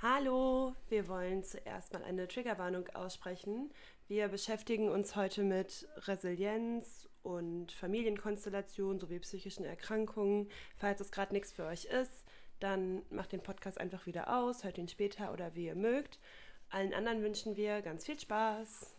Hallo, 0.00 0.76
wir 0.90 1.08
wollen 1.08 1.42
zuerst 1.42 1.92
mal 1.92 2.04
eine 2.04 2.28
Triggerwarnung 2.28 2.86
aussprechen. 2.90 3.72
Wir 4.06 4.28
beschäftigen 4.28 4.88
uns 4.90 5.16
heute 5.16 5.42
mit 5.42 5.88
Resilienz 5.96 7.08
und 7.24 7.72
Familienkonstellation 7.72 9.00
sowie 9.00 9.18
psychischen 9.18 9.64
Erkrankungen. 9.64 10.48
Falls 10.76 11.00
es 11.00 11.10
gerade 11.10 11.34
nichts 11.34 11.50
für 11.50 11.64
euch 11.64 11.86
ist, 11.86 12.24
dann 12.60 13.02
macht 13.10 13.32
den 13.32 13.42
Podcast 13.42 13.80
einfach 13.80 14.06
wieder 14.06 14.38
aus, 14.38 14.62
hört 14.62 14.78
ihn 14.78 14.86
später 14.86 15.32
oder 15.32 15.56
wie 15.56 15.66
ihr 15.66 15.74
mögt. 15.74 16.20
Allen 16.70 16.94
anderen 16.94 17.20
wünschen 17.20 17.56
wir 17.56 17.82
ganz 17.82 18.06
viel 18.06 18.20
Spaß. 18.20 18.94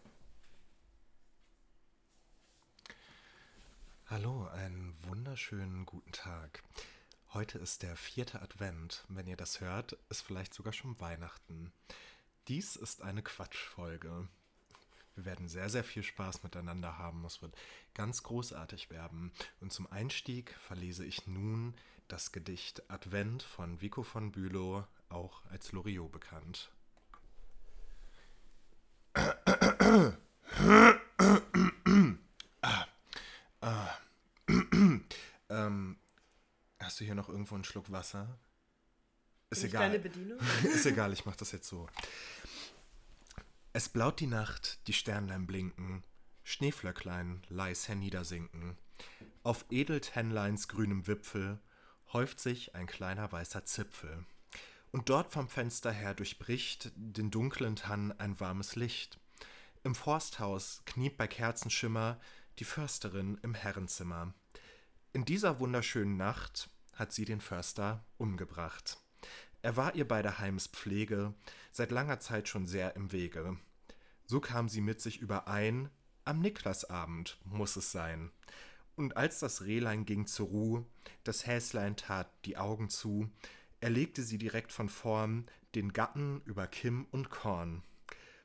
Hallo, 4.08 4.48
einen 4.48 4.98
wunderschönen 5.08 5.86
guten 5.86 6.12
Tag. 6.12 6.62
Heute 7.32 7.60
ist 7.60 7.84
der 7.84 7.96
vierte 7.96 8.42
Advent. 8.42 9.06
Wenn 9.08 9.28
ihr 9.28 9.38
das 9.38 9.62
hört, 9.62 9.94
ist 10.10 10.22
vielleicht 10.22 10.52
sogar 10.52 10.74
schon 10.74 11.00
Weihnachten. 11.00 11.72
Dies 12.48 12.76
ist 12.76 13.04
eine 13.04 13.22
Quatschfolge. 13.22 14.28
Wir 15.14 15.26
werden 15.26 15.48
sehr, 15.48 15.70
sehr 15.70 15.84
viel 15.84 16.02
Spaß 16.02 16.42
miteinander 16.42 16.98
haben. 16.98 17.24
Es 17.26 17.44
wird 17.44 17.56
ganz 17.94 18.24
großartig 18.24 18.90
werden. 18.90 19.32
Und 19.62 19.72
zum 19.72 19.86
Einstieg 19.92 20.56
verlese 20.56 21.06
ich 21.06 21.28
nun 21.28 21.76
das 22.08 22.32
Gedicht 22.32 22.90
Advent 22.90 23.44
von 23.44 23.80
Vico 23.80 24.02
von 24.02 24.32
Bülow, 24.32 24.88
auch 25.10 25.46
als 25.52 25.72
Loriot 25.72 26.12
bekannt. 26.12 26.72
ah, 32.62 32.88
ah. 33.62 33.88
ähm, 35.50 35.96
Hast 37.00 37.04
du 37.04 37.06
hier 37.06 37.16
noch 37.16 37.30
irgendwo 37.30 37.56
einen 37.56 37.64
Schluck 37.64 37.90
Wasser? 37.94 38.38
Ist 39.52 39.62
Bin 39.62 39.70
egal. 39.70 39.82
deine 39.84 40.00
Bedienung? 40.00 40.38
Ist 40.66 40.86
egal, 40.86 41.14
ich 41.14 41.24
mach 41.24 41.38
das 41.38 41.54
jetzt 41.54 41.70
so. 41.70 41.88
Es 43.72 43.88
blaut 43.88 44.20
die 44.20 44.28
Nacht, 44.28 44.86
die 44.86 44.92
Sternlein 44.92 45.48
blinken, 45.48 46.04
Schneeflöcklein 46.44 47.42
leis 47.48 47.88
herniedersinken. 47.88 48.78
Auf 49.44 49.64
Edeltennleins 49.70 50.68
grünem 50.68 51.08
Wipfel 51.08 51.62
häuft 52.12 52.42
sich 52.42 52.76
ein 52.76 52.86
kleiner 52.86 53.32
weißer 53.32 53.64
Zipfel. 53.64 54.26
Und 54.92 55.08
dort 55.08 55.32
vom 55.32 55.48
Fenster 55.48 55.94
her 55.94 56.14
durchbricht 56.14 56.92
den 56.98 57.32
dunklen 57.32 57.78
Tann 57.78 58.12
ein 58.12 58.42
warmes 58.42 58.76
Licht. 58.76 59.22
Im 59.86 59.96
Forsthaus 59.96 60.82
kniet 60.84 61.16
bei 61.16 61.28
Kerzenschimmer 61.28 62.20
die 62.58 62.66
Försterin 62.66 63.40
im 63.42 63.54
Herrenzimmer. 63.54 64.34
In 65.14 65.24
dieser 65.24 65.62
wunderschönen 65.62 66.18
Nacht 66.18 66.70
hat 67.00 67.14
sie 67.14 67.26
den 67.26 67.42
Förster 67.42 68.06
umgebracht. 68.18 68.98
Er 69.62 69.76
war 69.76 69.96
ihr 69.96 70.08
bei 70.08 70.22
der 70.22 70.40
Heimspflege 70.40 71.34
seit 71.72 71.92
langer 71.92 72.20
Zeit 72.20 72.48
schon 72.48 72.66
sehr 72.66 72.96
im 72.96 73.12
Wege. 73.12 73.58
So 74.26 74.40
kam 74.40 74.70
sie 74.70 74.82
mit 74.82 75.02
sich 75.02 75.20
überein, 75.20 75.90
am 76.24 76.40
Niklasabend 76.40 77.40
muss 77.44 77.76
es 77.76 77.92
sein. 77.92 78.32
Und 78.96 79.18
als 79.18 79.40
das 79.40 79.64
Rehlein 79.64 80.06
ging 80.06 80.28
zur 80.28 80.48
Ruh, 80.48 80.86
das 81.24 81.48
Häslein 81.48 81.96
tat 81.96 82.30
die 82.46 82.58
Augen 82.58 82.90
zu, 82.90 83.30
erlegte 83.80 84.24
sie 84.24 84.38
direkt 84.38 84.72
von 84.72 84.90
vorn 84.90 85.46
den 85.76 85.94
Gatten 85.94 86.42
über 86.46 86.68
Kimm 86.68 87.08
und 87.12 87.30
Korn. 87.30 87.84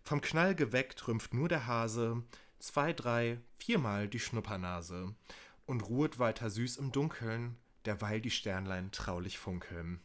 Vom 0.02 0.20
Knall 0.20 0.55
geweckt 0.55 1.06
rümpft 1.08 1.34
nur 1.34 1.48
der 1.48 1.66
Hase 1.66 2.22
zwei, 2.58 2.92
drei, 2.92 3.41
viermal 3.58 4.08
die 4.08 4.20
Schnuppernase 4.20 5.14
und 5.66 5.89
ruhet 5.89 6.18
weiter 6.18 6.50
süß 6.50 6.77
im 6.77 6.92
Dunkeln, 6.92 7.56
derweil 7.86 8.20
die 8.20 8.30
Sternlein 8.30 8.90
traulich 8.90 9.38
funkeln. 9.38 10.00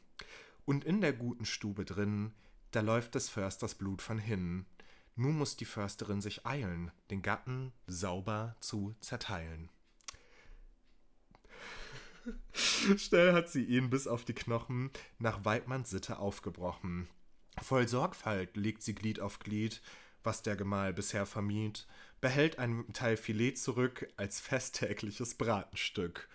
Und 0.66 0.84
in 0.84 1.02
der 1.02 1.14
guten 1.14 1.46
Stube 1.46 1.86
drin, 1.86 2.34
da 2.72 2.82
läuft 2.82 3.16
des 3.16 3.30
Försters 3.30 3.76
Blut 3.76 4.02
von 4.02 4.20
hinnen. 4.20 4.66
Nun 5.16 5.38
muss 5.38 5.58
die 5.58 5.66
Försterin 5.66 6.22
sich 6.22 6.46
eilen, 6.46 6.92
den 7.10 7.22
Gatten 7.22 7.74
sauber 7.88 8.56
zu 8.60 8.96
zerteilen. 9.02 9.70
Schnell 12.54 13.34
hat 13.34 13.50
sie 13.50 13.64
ihn 13.64 13.90
bis 13.90 14.08
auf 14.08 14.24
die 14.24 14.34
Knochen 14.34 14.92
nach 15.18 15.44
Weidmanns 15.46 15.90
Sitte 15.90 16.20
aufgebrochen. 16.20 17.08
Voll 17.62 17.88
Sorgfalt 17.88 18.56
legt 18.56 18.84
sie 18.84 18.96
Glied 18.96 19.20
auf 19.20 19.40
Glied, 19.40 19.82
was 20.24 20.44
der 20.44 20.56
Gemahl 20.56 20.94
bisher 20.94 21.26
vermied, 21.26 21.88
behält 22.22 22.60
ein 22.60 22.86
Teil 22.94 23.18
Filet 23.18 23.56
zurück 23.56 24.08
als 24.18 24.40
festtägliches 24.40 25.36
Bratenstück 25.36 26.30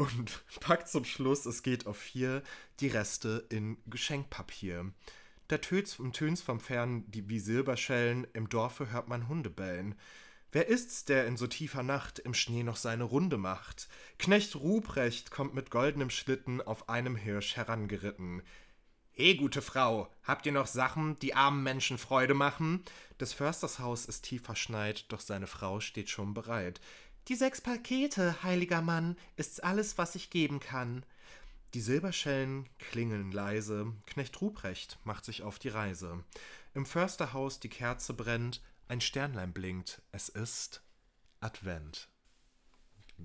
und 0.00 0.42
packt 0.60 0.88
zum 0.88 1.04
Schluss, 1.04 1.44
es 1.44 1.62
geht 1.62 1.86
auf 1.86 1.98
vier, 1.98 2.42
die 2.80 2.88
Reste 2.88 3.44
in 3.50 3.76
Geschenkpapier. 3.86 4.92
Da 5.48 5.58
töt's 5.58 5.98
und 5.98 6.14
tönt's 6.14 6.40
vom 6.40 6.58
Fern 6.58 7.04
die 7.10 7.28
wie 7.28 7.38
Silberschellen, 7.38 8.26
im 8.32 8.48
Dorfe 8.48 8.90
hört 8.90 9.08
man 9.08 9.28
Hunde 9.28 9.50
bellen. 9.50 9.94
Wer 10.52 10.68
ist's, 10.68 11.04
der 11.04 11.26
in 11.26 11.36
so 11.36 11.46
tiefer 11.46 11.82
Nacht 11.82 12.18
im 12.18 12.32
Schnee 12.32 12.62
noch 12.62 12.76
seine 12.76 13.04
Runde 13.04 13.36
macht? 13.36 13.88
Knecht 14.18 14.56
Ruprecht 14.56 15.30
kommt 15.30 15.54
mit 15.54 15.70
goldenem 15.70 16.10
Schlitten 16.10 16.62
auf 16.62 16.88
einem 16.88 17.14
Hirsch 17.14 17.56
herangeritten. 17.56 18.42
He, 19.12 19.36
gute 19.36 19.60
Frau, 19.60 20.08
habt 20.22 20.46
ihr 20.46 20.52
noch 20.52 20.66
Sachen, 20.66 21.18
die 21.18 21.34
armen 21.34 21.62
Menschen 21.62 21.98
Freude 21.98 22.32
machen? 22.32 22.82
Des 23.20 23.34
Försters 23.34 23.80
Haus 23.80 24.06
ist 24.06 24.22
tief 24.22 24.42
verschneit, 24.42 25.04
doch 25.12 25.20
seine 25.20 25.46
Frau 25.46 25.78
steht 25.78 26.08
schon 26.08 26.32
bereit. 26.32 26.80
Die 27.28 27.34
sechs 27.34 27.60
Pakete, 27.60 28.42
heiliger 28.42 28.82
Mann, 28.82 29.16
ist's 29.36 29.60
alles, 29.60 29.98
was 29.98 30.14
ich 30.14 30.30
geben 30.30 30.60
kann. 30.60 31.04
Die 31.74 31.80
Silberschellen 31.80 32.68
klingeln 32.78 33.30
leise, 33.30 33.92
Knecht 34.06 34.40
Ruprecht 34.40 34.98
macht 35.04 35.24
sich 35.24 35.42
auf 35.42 35.58
die 35.58 35.68
Reise. 35.68 36.24
Im 36.74 36.84
Försterhaus 36.84 37.60
die 37.60 37.68
Kerze 37.68 38.14
brennt, 38.14 38.60
ein 38.88 39.00
Sternlein 39.00 39.52
blinkt, 39.52 40.02
es 40.10 40.28
ist 40.28 40.82
Advent. 41.38 42.08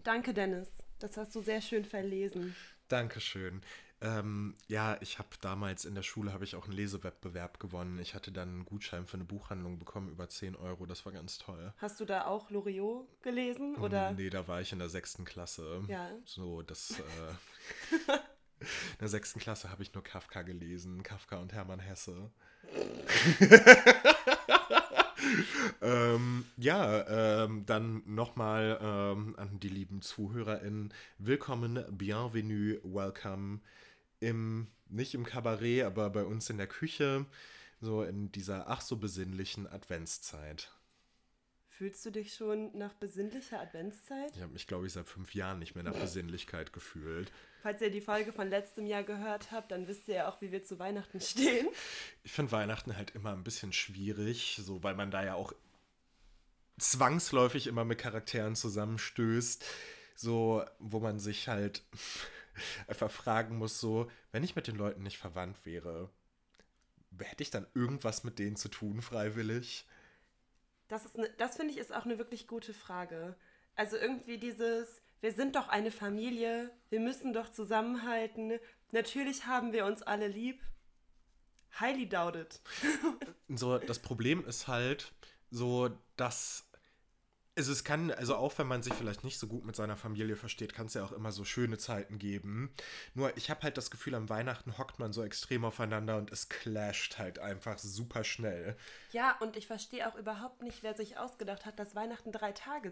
Danke, 0.03 0.33
Dennis. 0.33 0.71
Das 0.99 1.17
hast 1.17 1.35
du 1.35 1.41
sehr 1.41 1.61
schön 1.61 1.85
verlesen. 1.85 2.55
Dankeschön. 2.87 3.61
Ähm, 4.01 4.55
ja, 4.67 4.97
ich 5.01 5.19
habe 5.19 5.29
damals 5.41 5.85
in 5.85 5.95
der 5.95 6.03
Schule 6.03 6.33
habe 6.33 6.43
ich 6.43 6.55
auch 6.55 6.65
einen 6.65 6.73
Lesewettbewerb 6.73 7.59
gewonnen. 7.59 7.99
Ich 7.99 8.13
hatte 8.13 8.31
dann 8.31 8.49
einen 8.49 8.65
Gutschein 8.65 9.07
für 9.07 9.15
eine 9.15 9.23
Buchhandlung 9.23 9.79
bekommen 9.79 10.09
über 10.09 10.27
10 10.27 10.55
Euro. 10.55 10.85
Das 10.85 11.05
war 11.05 11.13
ganz 11.13 11.37
toll. 11.37 11.73
Hast 11.77 11.99
du 12.01 12.05
da 12.05 12.25
auch 12.25 12.49
Loriot 12.49 13.07
gelesen? 13.21 13.75
Oder? 13.77 14.11
Nee, 14.11 14.29
da 14.29 14.47
war 14.47 14.61
ich 14.61 14.73
in 14.73 14.79
der 14.79 14.89
sechsten 14.89 15.23
Klasse. 15.23 15.83
Ja. 15.87 16.09
So, 16.25 16.61
das. 16.61 16.99
Äh, 16.99 18.09
in 18.59 18.67
der 18.99 19.07
sechsten 19.07 19.39
Klasse 19.39 19.71
habe 19.71 19.81
ich 19.81 19.93
nur 19.93 20.03
Kafka 20.03 20.41
gelesen. 20.41 21.01
Kafka 21.01 21.37
und 21.37 21.53
Hermann 21.53 21.79
Hesse. 21.79 22.31
ähm, 25.81 26.45
ja, 26.57 27.43
ähm, 27.43 27.65
dann 27.65 28.03
nochmal 28.05 28.77
ähm, 28.81 29.35
an 29.37 29.59
die 29.59 29.69
lieben 29.69 30.01
ZuhörerInnen. 30.01 30.93
Willkommen, 31.17 31.83
bienvenue, 31.91 32.79
welcome 32.83 33.61
im, 34.25 34.67
nicht 34.89 35.13
im 35.13 35.25
Kabarett, 35.25 35.83
aber 35.83 36.09
bei 36.09 36.23
uns 36.23 36.49
in 36.49 36.57
der 36.57 36.67
Küche, 36.67 37.25
so 37.79 38.03
in 38.03 38.31
dieser 38.31 38.69
ach 38.69 38.81
so 38.81 38.97
besinnlichen 38.97 39.67
Adventszeit. 39.67 40.71
Fühlst 41.69 42.05
du 42.05 42.09
dich 42.09 42.33
schon 42.33 42.75
nach 42.77 42.93
besinnlicher 42.93 43.59
Adventszeit? 43.59 44.31
Ich 44.33 44.41
habe 44.41 44.53
mich, 44.53 44.65
glaube 44.65 44.87
ich, 44.87 44.93
seit 44.93 45.07
fünf 45.07 45.35
Jahren 45.35 45.59
nicht 45.59 45.75
mehr 45.75 45.83
nach 45.83 45.93
Besinnlichkeit 45.93 46.71
gefühlt. 46.71 47.31
Falls 47.63 47.81
ihr 47.81 47.91
die 47.91 47.99
Folge 47.99 48.31
von 48.31 48.49
letztem 48.49 48.85
Jahr 48.85 49.03
gehört 49.03 49.51
habt, 49.51 49.71
dann 49.71 49.87
wisst 49.87 50.07
ihr 50.07 50.15
ja 50.15 50.29
auch, 50.29 50.39
wie 50.39 50.53
wir 50.53 50.63
zu 50.63 50.79
Weihnachten 50.79 51.19
stehen. 51.19 51.67
Ich 52.23 52.31
finde 52.31 52.53
Weihnachten 52.53 52.95
halt 52.95 53.13
immer 53.13 53.33
ein 53.33 53.43
bisschen 53.43 53.73
schwierig, 53.73 54.57
so 54.63 54.83
weil 54.83 54.95
man 54.95 55.11
da 55.11 55.25
ja 55.25 55.35
auch 55.35 55.53
zwangsläufig 56.77 57.67
immer 57.67 57.83
mit 57.83 57.99
Charakteren 57.99 58.55
zusammenstößt, 58.55 59.65
so 60.15 60.63
wo 60.79 61.01
man 61.01 61.19
sich 61.19 61.49
halt 61.49 61.83
einfach 62.87 63.11
fragen 63.11 63.57
muss, 63.57 63.79
so, 63.79 64.09
wenn 64.31 64.43
ich 64.43 64.55
mit 64.55 64.67
den 64.67 64.75
Leuten 64.75 65.03
nicht 65.03 65.17
verwandt 65.17 65.65
wäre, 65.65 66.09
hätte 67.19 67.43
ich 67.43 67.51
dann 67.51 67.67
irgendwas 67.73 68.23
mit 68.23 68.39
denen 68.39 68.55
zu 68.55 68.69
tun, 68.69 69.01
freiwillig? 69.01 69.85
Das, 70.87 71.05
ist 71.05 71.17
ne, 71.17 71.29
das 71.37 71.57
finde 71.57 71.73
ich 71.73 71.79
ist 71.79 71.93
auch 71.93 72.05
eine 72.05 72.17
wirklich 72.17 72.47
gute 72.47 72.73
Frage. 72.73 73.35
Also 73.75 73.97
irgendwie 73.97 74.37
dieses, 74.37 75.01
wir 75.21 75.31
sind 75.31 75.55
doch 75.55 75.67
eine 75.67 75.91
Familie, 75.91 76.71
wir 76.89 76.99
müssen 76.99 77.33
doch 77.33 77.51
zusammenhalten. 77.51 78.59
Natürlich 78.91 79.45
haben 79.45 79.73
wir 79.73 79.85
uns 79.85 80.01
alle 80.01 80.27
lieb. 80.27 80.61
Highly 81.79 82.07
doubted. 82.07 82.61
so, 83.49 83.77
das 83.79 83.99
Problem 83.99 84.45
ist 84.45 84.67
halt 84.67 85.13
so, 85.51 85.89
dass 86.15 86.64
also 87.57 87.71
es 87.71 87.83
kann, 87.83 88.11
also 88.11 88.35
auch 88.35 88.57
wenn 88.57 88.67
man 88.67 88.83
sich 88.83 88.93
vielleicht 88.93 89.23
nicht 89.23 89.39
so 89.39 89.47
gut 89.47 89.65
mit 89.65 89.75
seiner 89.75 89.95
Familie 89.95 90.35
versteht, 90.35 90.73
kann 90.73 90.87
es 90.87 90.93
ja 90.93 91.03
auch 91.03 91.13
immer 91.13 91.31
so 91.31 91.45
schöne 91.45 91.77
Zeiten 91.77 92.19
geben. 92.19 92.73
Nur 93.13 93.35
ich 93.37 93.49
habe 93.49 93.61
halt 93.61 93.77
das 93.77 93.89
Gefühl, 93.89 94.15
am 94.15 94.29
Weihnachten 94.29 94.77
hockt 94.77 94.99
man 94.99 95.13
so 95.13 95.23
extrem 95.23 95.63
aufeinander 95.63 96.17
und 96.17 96.31
es 96.31 96.49
clasht 96.49 97.17
halt 97.17 97.39
einfach 97.39 97.77
super 97.77 98.23
schnell. 98.23 98.75
Ja, 99.11 99.37
und 99.39 99.55
ich 99.55 99.67
verstehe 99.67 100.07
auch 100.07 100.15
überhaupt 100.15 100.61
nicht, 100.61 100.83
wer 100.83 100.95
sich 100.95 101.17
ausgedacht 101.17 101.65
hat, 101.65 101.79
dass 101.79 101.95
Weihnachten 101.95 102.31
drei 102.31 102.51
Tage 102.51 102.91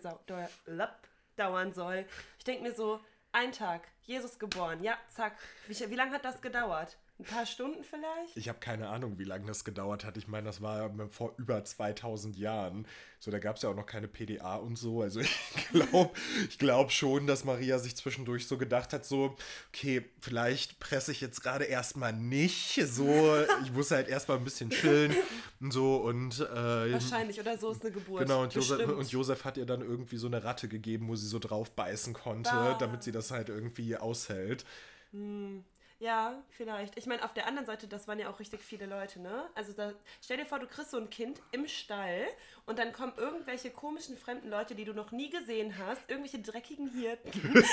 dauern 1.36 1.74
soll. 1.74 2.06
Ich 2.38 2.46
denke 2.46 2.64
mir 2.64 2.74
so, 2.74 3.02
ein 3.34 3.52
Tag, 3.52 3.88
Jesus 4.04 4.40
geboren, 4.40 4.84
ja, 4.84 4.96
zack. 5.10 5.36
Wie, 5.68 5.78
wie 5.90 5.96
lange 5.96 6.14
hat 6.14 6.24
das 6.24 6.42
gedauert? 6.42 6.98
Ein 7.24 7.36
paar 7.36 7.46
Stunden 7.46 7.84
vielleicht? 7.84 8.36
Ich 8.36 8.50
habe 8.50 8.60
keine 8.60 8.90
Ahnung, 8.90 9.18
wie 9.18 9.24
lange 9.24 9.46
das 9.46 9.64
gedauert 9.64 10.04
hat. 10.04 10.18
Ich 10.18 10.28
meine, 10.28 10.46
das 10.46 10.62
war 10.62 10.92
vor 11.10 11.34
über 11.38 11.64
2000 11.64 12.38
Jahren. 12.38 12.86
So, 13.20 13.32
da 13.32 13.40
gab 13.40 13.56
es 13.56 13.62
ja 13.62 13.70
auch 13.70 13.76
noch 13.76 13.86
keine 13.86 14.10
PDA 14.10 14.58
und 14.58 14.78
so. 14.78 15.02
Also 15.02 15.22
ich 15.22 15.70
glaube 15.72 16.12
ich 16.50 16.60
glaub 16.60 16.92
schon, 16.92 17.26
dass 17.26 17.46
Maria 17.46 17.80
sich 17.80 17.96
zwischendurch 17.96 18.46
so 18.46 18.58
gedacht 18.58 18.92
hat, 18.92 19.06
so, 19.06 19.38
okay, 19.70 20.04
vielleicht 20.20 20.80
presse 20.80 21.14
ich 21.14 21.22
jetzt 21.22 21.42
gerade 21.42 21.64
erstmal 21.64 22.12
nicht. 22.12 22.82
So, 22.86 23.38
ich 23.64 23.72
muss 23.72 23.92
halt 23.92 24.10
erstmal 24.10 24.38
ein 24.38 24.44
bisschen 24.44 24.70
chillen 24.70 25.16
und 25.62 25.72
so 25.72 25.98
und 25.98 26.42
äh, 26.42 26.92
Wahrscheinlich, 26.92 27.40
oder 27.40 27.58
so 27.58 27.72
ist 27.72 27.84
eine 27.84 27.92
Geburt. 27.92 28.24
Genau, 28.24 28.44
und 28.44 28.54
Josef, 28.54 28.86
und 28.90 29.10
Josef, 29.10 29.46
hat 29.46 29.56
ihr 29.56 29.66
dann 29.66 29.82
irgendwie 29.82 30.18
so 30.18 30.28
eine 30.28 30.44
Ratte 30.44 30.68
gegeben, 30.68 31.08
wo 31.08 31.16
sie 31.16 31.28
so 31.28 31.40
drauf 31.40 31.72
beißen 31.72 32.14
konnte, 32.14 32.50
bah. 32.50 32.78
damit 32.78 33.04
sie 33.04 33.14
das 33.14 33.32
halt 33.32 33.48
irgendwie 33.48 33.96
aushält. 33.96 34.66
Hm. 35.12 35.64
Ja, 36.04 36.44
vielleicht. 36.50 36.98
Ich 36.98 37.06
meine, 37.06 37.24
auf 37.24 37.34
der 37.34 37.48
anderen 37.48 37.66
Seite, 37.66 37.88
das 37.88 38.10
waren 38.10 38.20
ja 38.20 38.30
auch 38.30 38.42
richtig 38.42 38.62
viele 38.62 38.88
Leute, 38.88 39.22
ne? 39.22 39.46
Also 39.56 39.72
da, 39.72 39.94
stell 40.22 40.36
dir 40.36 40.46
vor, 40.46 40.60
du 40.60 40.68
kriegst 40.68 40.92
so 40.92 40.98
ein 40.98 41.10
Kind 41.10 41.40
im 41.54 41.66
Stall 41.66 42.28
und 42.66 42.78
dann 42.78 42.92
kommen 42.92 43.14
irgendwelche 43.16 43.70
komischen 43.70 44.18
fremden 44.18 44.50
Leute, 44.50 44.76
die 44.76 44.84
du 44.84 44.92
noch 44.92 45.14
nie 45.14 45.30
gesehen 45.30 45.78
hast, 45.78 46.02
irgendwelche 46.10 46.40
dreckigen 46.40 46.90
Hirten. 46.90 47.32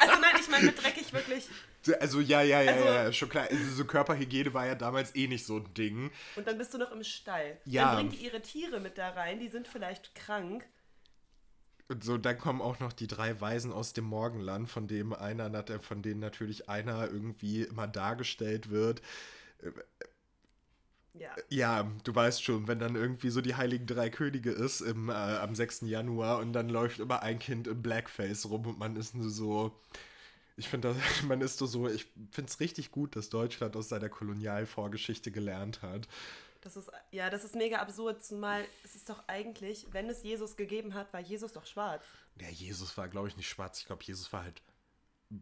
also 0.00 0.20
nein, 0.20 0.34
ich 0.38 0.50
meine 0.50 0.66
mit 0.66 0.82
dreckig 0.82 1.10
wirklich. 1.14 1.48
Also 1.98 2.20
ja, 2.20 2.42
ja, 2.42 2.60
ja, 2.60 2.72
also, 2.72 2.84
ja, 2.84 3.12
schon 3.14 3.30
klar. 3.30 3.46
Also, 3.50 3.72
so 3.72 3.86
Körperhygiene 3.86 4.52
war 4.52 4.66
ja 4.66 4.74
damals 4.74 5.16
eh 5.16 5.28
nicht 5.28 5.46
so 5.46 5.56
ein 5.56 5.72
Ding. 5.72 6.10
Und 6.36 6.46
dann 6.46 6.58
bist 6.58 6.74
du 6.74 6.78
noch 6.78 6.92
im 6.92 7.02
Stall. 7.04 7.56
Ja. 7.64 7.86
Dann 7.86 7.96
bringen 7.96 8.10
die 8.10 8.26
ihre 8.26 8.42
Tiere 8.42 8.80
mit 8.80 8.98
da 8.98 9.08
rein, 9.08 9.40
die 9.40 9.48
sind 9.48 9.66
vielleicht 9.66 10.14
krank. 10.14 10.68
Und 11.88 12.04
so, 12.04 12.16
dann 12.16 12.38
kommen 12.38 12.62
auch 12.62 12.80
noch 12.80 12.92
die 12.92 13.06
drei 13.06 13.40
Weisen 13.40 13.72
aus 13.72 13.92
dem 13.92 14.04
Morgenland, 14.04 14.70
von 14.70 14.88
dem 14.88 15.12
einer, 15.12 15.50
von 15.80 16.02
denen 16.02 16.20
natürlich 16.20 16.68
einer 16.68 17.10
irgendwie 17.10 17.62
immer 17.62 17.86
dargestellt 17.86 18.70
wird. 18.70 19.02
Ja. 21.14 21.28
ja, 21.50 21.92
du 22.04 22.14
weißt 22.14 22.42
schon, 22.42 22.68
wenn 22.68 22.78
dann 22.78 22.94
irgendwie 22.96 23.28
so 23.28 23.42
die 23.42 23.54
Heiligen 23.54 23.86
Drei 23.86 24.08
Könige 24.08 24.50
ist 24.50 24.80
im, 24.80 25.10
äh, 25.10 25.12
am 25.12 25.54
6. 25.54 25.82
Januar 25.82 26.38
und 26.38 26.54
dann 26.54 26.70
läuft 26.70 27.00
immer 27.00 27.22
ein 27.22 27.38
Kind 27.38 27.66
im 27.66 27.82
Blackface 27.82 28.48
rum 28.48 28.66
und 28.66 28.78
man 28.78 28.96
ist 28.96 29.14
nur 29.14 29.28
so. 29.28 29.78
Ich 30.56 30.68
finde, 30.68 30.96
man 31.28 31.40
ist 31.42 31.58
so, 31.58 31.88
ich 31.88 32.06
finde 32.30 32.50
es 32.50 32.60
richtig 32.60 32.92
gut, 32.92 33.16
dass 33.16 33.30
Deutschland 33.30 33.76
aus 33.76 33.88
seiner 33.90 34.08
Kolonialvorgeschichte 34.08 35.30
gelernt 35.32 35.82
hat. 35.82 36.08
Das 36.62 36.76
ist, 36.76 36.90
ja, 37.10 37.28
das 37.28 37.44
ist 37.44 37.56
mega 37.56 37.78
absurd, 37.78 38.24
zumal 38.24 38.64
es 38.84 38.94
ist 38.94 39.10
doch 39.10 39.24
eigentlich, 39.26 39.88
wenn 39.90 40.08
es 40.08 40.22
Jesus 40.22 40.56
gegeben 40.56 40.94
hat, 40.94 41.12
war 41.12 41.20
Jesus 41.20 41.52
doch 41.52 41.66
schwarz. 41.66 42.04
Ja, 42.40 42.48
Jesus 42.48 42.96
war, 42.96 43.08
glaube 43.08 43.28
ich, 43.28 43.36
nicht 43.36 43.48
schwarz. 43.48 43.80
Ich 43.80 43.86
glaube, 43.86 44.04
Jesus 44.04 44.32
war 44.32 44.44
halt 44.44 44.62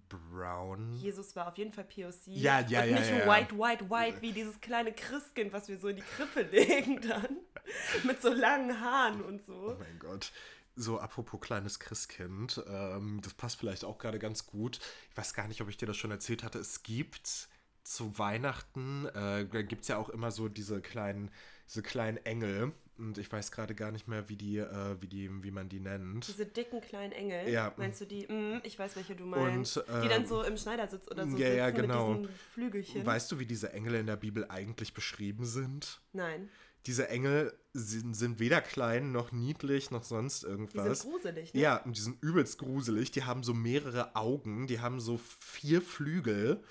brown. 0.08 0.94
Jesus 0.94 1.36
war 1.36 1.48
auf 1.48 1.58
jeden 1.58 1.72
Fall 1.72 1.84
POC. 1.84 2.26
Ja, 2.26 2.60
ja, 2.60 2.82
und 2.82 2.90
ja. 2.90 2.98
Nicht 2.98 3.10
ja, 3.10 3.26
white, 3.26 3.58
white, 3.58 3.90
white, 3.90 4.22
wie 4.22 4.32
dieses 4.32 4.60
kleine 4.60 4.92
Christkind, 4.92 5.52
was 5.52 5.68
wir 5.68 5.78
so 5.78 5.88
in 5.88 5.96
die 5.96 6.02
Krippe 6.02 6.42
legen 6.50 7.00
dann. 7.02 7.36
Mit 8.04 8.22
so 8.22 8.32
langen 8.32 8.80
Haaren 8.80 9.22
und 9.22 9.44
so. 9.44 9.74
Oh 9.76 9.76
mein 9.78 9.98
Gott. 9.98 10.32
So, 10.76 10.98
apropos 10.98 11.40
kleines 11.40 11.80
Christkind, 11.80 12.62
ähm, 12.66 13.20
das 13.22 13.34
passt 13.34 13.58
vielleicht 13.58 13.84
auch 13.84 13.98
gerade 13.98 14.18
ganz 14.18 14.46
gut. 14.46 14.78
Ich 15.10 15.16
weiß 15.16 15.34
gar 15.34 15.48
nicht, 15.48 15.60
ob 15.60 15.68
ich 15.68 15.76
dir 15.76 15.86
das 15.86 15.96
schon 15.96 16.10
erzählt 16.10 16.44
hatte. 16.44 16.58
Es 16.58 16.82
gibt 16.82 17.48
zu 17.84 18.18
Weihnachten 18.18 19.06
äh, 19.14 19.44
gibt 19.44 19.82
es 19.82 19.88
ja 19.88 19.96
auch 19.96 20.08
immer 20.08 20.30
so 20.30 20.48
diese 20.48 20.80
kleinen, 20.80 21.30
diese 21.68 21.82
kleinen 21.82 22.18
Engel. 22.18 22.72
Und 23.00 23.16
ich 23.16 23.32
weiß 23.32 23.50
gerade 23.50 23.74
gar 23.74 23.90
nicht 23.90 24.08
mehr, 24.08 24.28
wie 24.28 24.36
die, 24.36 24.58
äh, 24.58 24.96
wie 25.00 25.06
die, 25.06 25.42
wie 25.42 25.50
man 25.50 25.70
die 25.70 25.80
nennt. 25.80 26.28
Diese 26.28 26.44
dicken 26.44 26.82
kleinen 26.82 27.12
Engel. 27.12 27.48
Ja. 27.48 27.72
Meinst 27.78 28.02
du 28.02 28.04
die? 28.04 28.26
Mm, 28.26 28.60
ich 28.62 28.78
weiß, 28.78 28.94
welche 28.96 29.16
du 29.16 29.24
meinst. 29.24 29.78
Und, 29.78 29.88
ähm, 29.88 30.02
die 30.02 30.08
dann 30.08 30.26
so 30.26 30.42
im 30.42 30.58
Schneidersitz 30.58 31.08
oder 31.10 31.24
so 31.26 31.36
ja, 31.38 31.46
sitzen 31.46 31.56
ja, 31.56 31.70
genau. 31.70 32.10
mit 32.10 32.18
diesen 32.24 32.34
Flügelchen. 32.52 33.06
Weißt 33.06 33.32
du, 33.32 33.38
wie 33.38 33.46
diese 33.46 33.72
Engel 33.72 33.94
in 33.94 34.06
der 34.06 34.16
Bibel 34.16 34.44
eigentlich 34.50 34.92
beschrieben 34.92 35.46
sind? 35.46 36.00
Nein. 36.12 36.50
Diese 36.86 37.08
Engel 37.08 37.54
sind, 37.72 38.14
sind 38.14 38.38
weder 38.38 38.60
klein 38.60 39.12
noch 39.12 39.32
niedlich 39.32 39.90
noch 39.90 40.04
sonst 40.04 40.44
irgendwas. 40.44 41.00
Die 41.00 41.02
sind 41.02 41.12
gruselig, 41.12 41.54
ne? 41.54 41.60
Ja, 41.60 41.76
und 41.78 41.96
die 41.96 42.00
sind 42.00 42.22
übelst 42.22 42.58
gruselig. 42.58 43.10
Die 43.10 43.24
haben 43.24 43.42
so 43.42 43.54
mehrere 43.54 44.14
Augen, 44.14 44.66
die 44.66 44.80
haben 44.80 45.00
so 45.00 45.18
vier 45.18 45.80
Flügel 45.82 46.62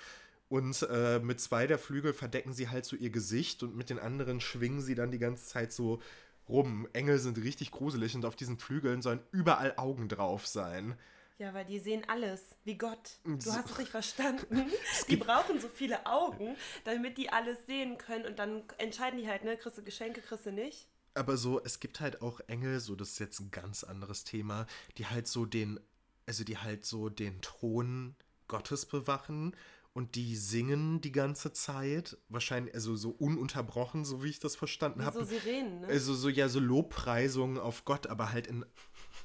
und 0.50 0.82
äh, 0.90 1.20
mit 1.20 1.40
zwei 1.40 1.68
der 1.68 1.78
Flügel 1.78 2.12
verdecken 2.14 2.54
sie 2.54 2.70
halt 2.70 2.86
so 2.86 2.96
ihr 2.96 3.12
Gesicht 3.12 3.62
und 3.64 3.76
mit 3.76 3.90
den 3.90 4.00
anderen 4.00 4.42
schwingen 4.42 4.82
sie 4.82 4.96
dann 4.96 5.12
die 5.12 5.20
ganze 5.20 5.46
Zeit 5.46 5.72
so 5.72 6.02
rum. 6.50 6.88
Engel 6.94 7.20
sind 7.20 7.38
richtig 7.38 7.72
gruselig 7.72 8.16
und 8.16 8.26
auf 8.26 8.36
diesen 8.36 8.58
Flügeln 8.58 9.04
sollen 9.04 9.22
überall 9.32 9.76
Augen 9.78 10.10
drauf 10.10 10.48
sein. 10.48 10.98
Ja, 11.38 11.54
weil 11.54 11.66
die 11.66 11.80
sehen 11.80 12.04
alles, 12.08 12.58
wie 12.66 12.78
Gott. 12.78 13.20
Du 13.24 13.54
hast 13.54 13.70
es 13.70 13.78
nicht 13.78 13.92
verstanden. 13.92 14.70
die 15.08 15.16
brauchen 15.16 15.62
so 15.62 15.70
viele 15.70 16.06
Augen, 16.06 16.58
damit 16.84 17.18
die 17.18 17.30
alles 17.30 17.66
sehen 17.68 17.98
können 17.98 18.26
und 18.26 18.40
dann 18.40 18.64
entscheiden 18.80 19.20
die 19.20 19.28
halt, 19.28 19.46
ne, 19.46 19.56
kriegst 19.56 19.78
du 19.78 19.84
Geschenke, 19.84 20.22
kriegst 20.22 20.48
du 20.48 20.52
nicht. 20.52 20.88
Aber 21.14 21.38
so, 21.38 21.64
es 21.64 21.80
gibt 21.80 22.02
halt 22.02 22.22
auch 22.22 22.40
Engel, 22.48 22.80
so, 22.80 22.96
das 22.96 23.12
ist 23.12 23.20
jetzt 23.20 23.40
ein 23.40 23.52
ganz 23.52 23.84
anderes 23.84 24.24
Thema, 24.24 24.66
die 24.98 25.06
halt 25.06 25.28
so 25.28 25.46
den, 25.46 25.80
also 26.26 26.44
die 26.44 26.58
halt 26.58 26.86
so 26.86 27.10
den 27.10 27.40
Thron 27.42 28.16
Gottes 28.48 28.86
bewachen 28.86 29.56
und 30.00 30.16
die 30.16 30.38
singen 30.38 31.02
die 31.02 31.12
ganze 31.12 31.52
Zeit, 31.52 32.18
wahrscheinlich, 32.30 32.74
also 32.74 32.96
so 32.96 33.10
ununterbrochen, 33.10 34.06
so 34.06 34.24
wie 34.24 34.30
ich 34.30 34.40
das 34.40 34.56
verstanden 34.56 35.04
habe. 35.04 35.20
So 35.20 35.26
Sirenen, 35.26 35.82
ne? 35.82 35.88
Also 35.88 36.14
so, 36.14 36.30
ja, 36.30 36.48
so 36.48 36.62
Lobpreisungen 36.62 37.58
auf 37.58 37.84
Gott, 37.84 38.08
aber 38.08 38.32
halt 38.32 38.48
in 38.48 38.66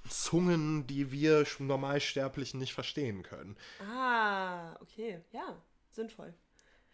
Zungen, 0.08 0.84
die 0.88 1.12
wir 1.12 1.46
Normalsterblichen 1.60 2.58
nicht 2.58 2.74
verstehen 2.74 3.22
können. 3.22 3.56
Ah, 3.78 4.74
okay, 4.80 5.20
ja, 5.30 5.62
sinnvoll. 5.90 6.34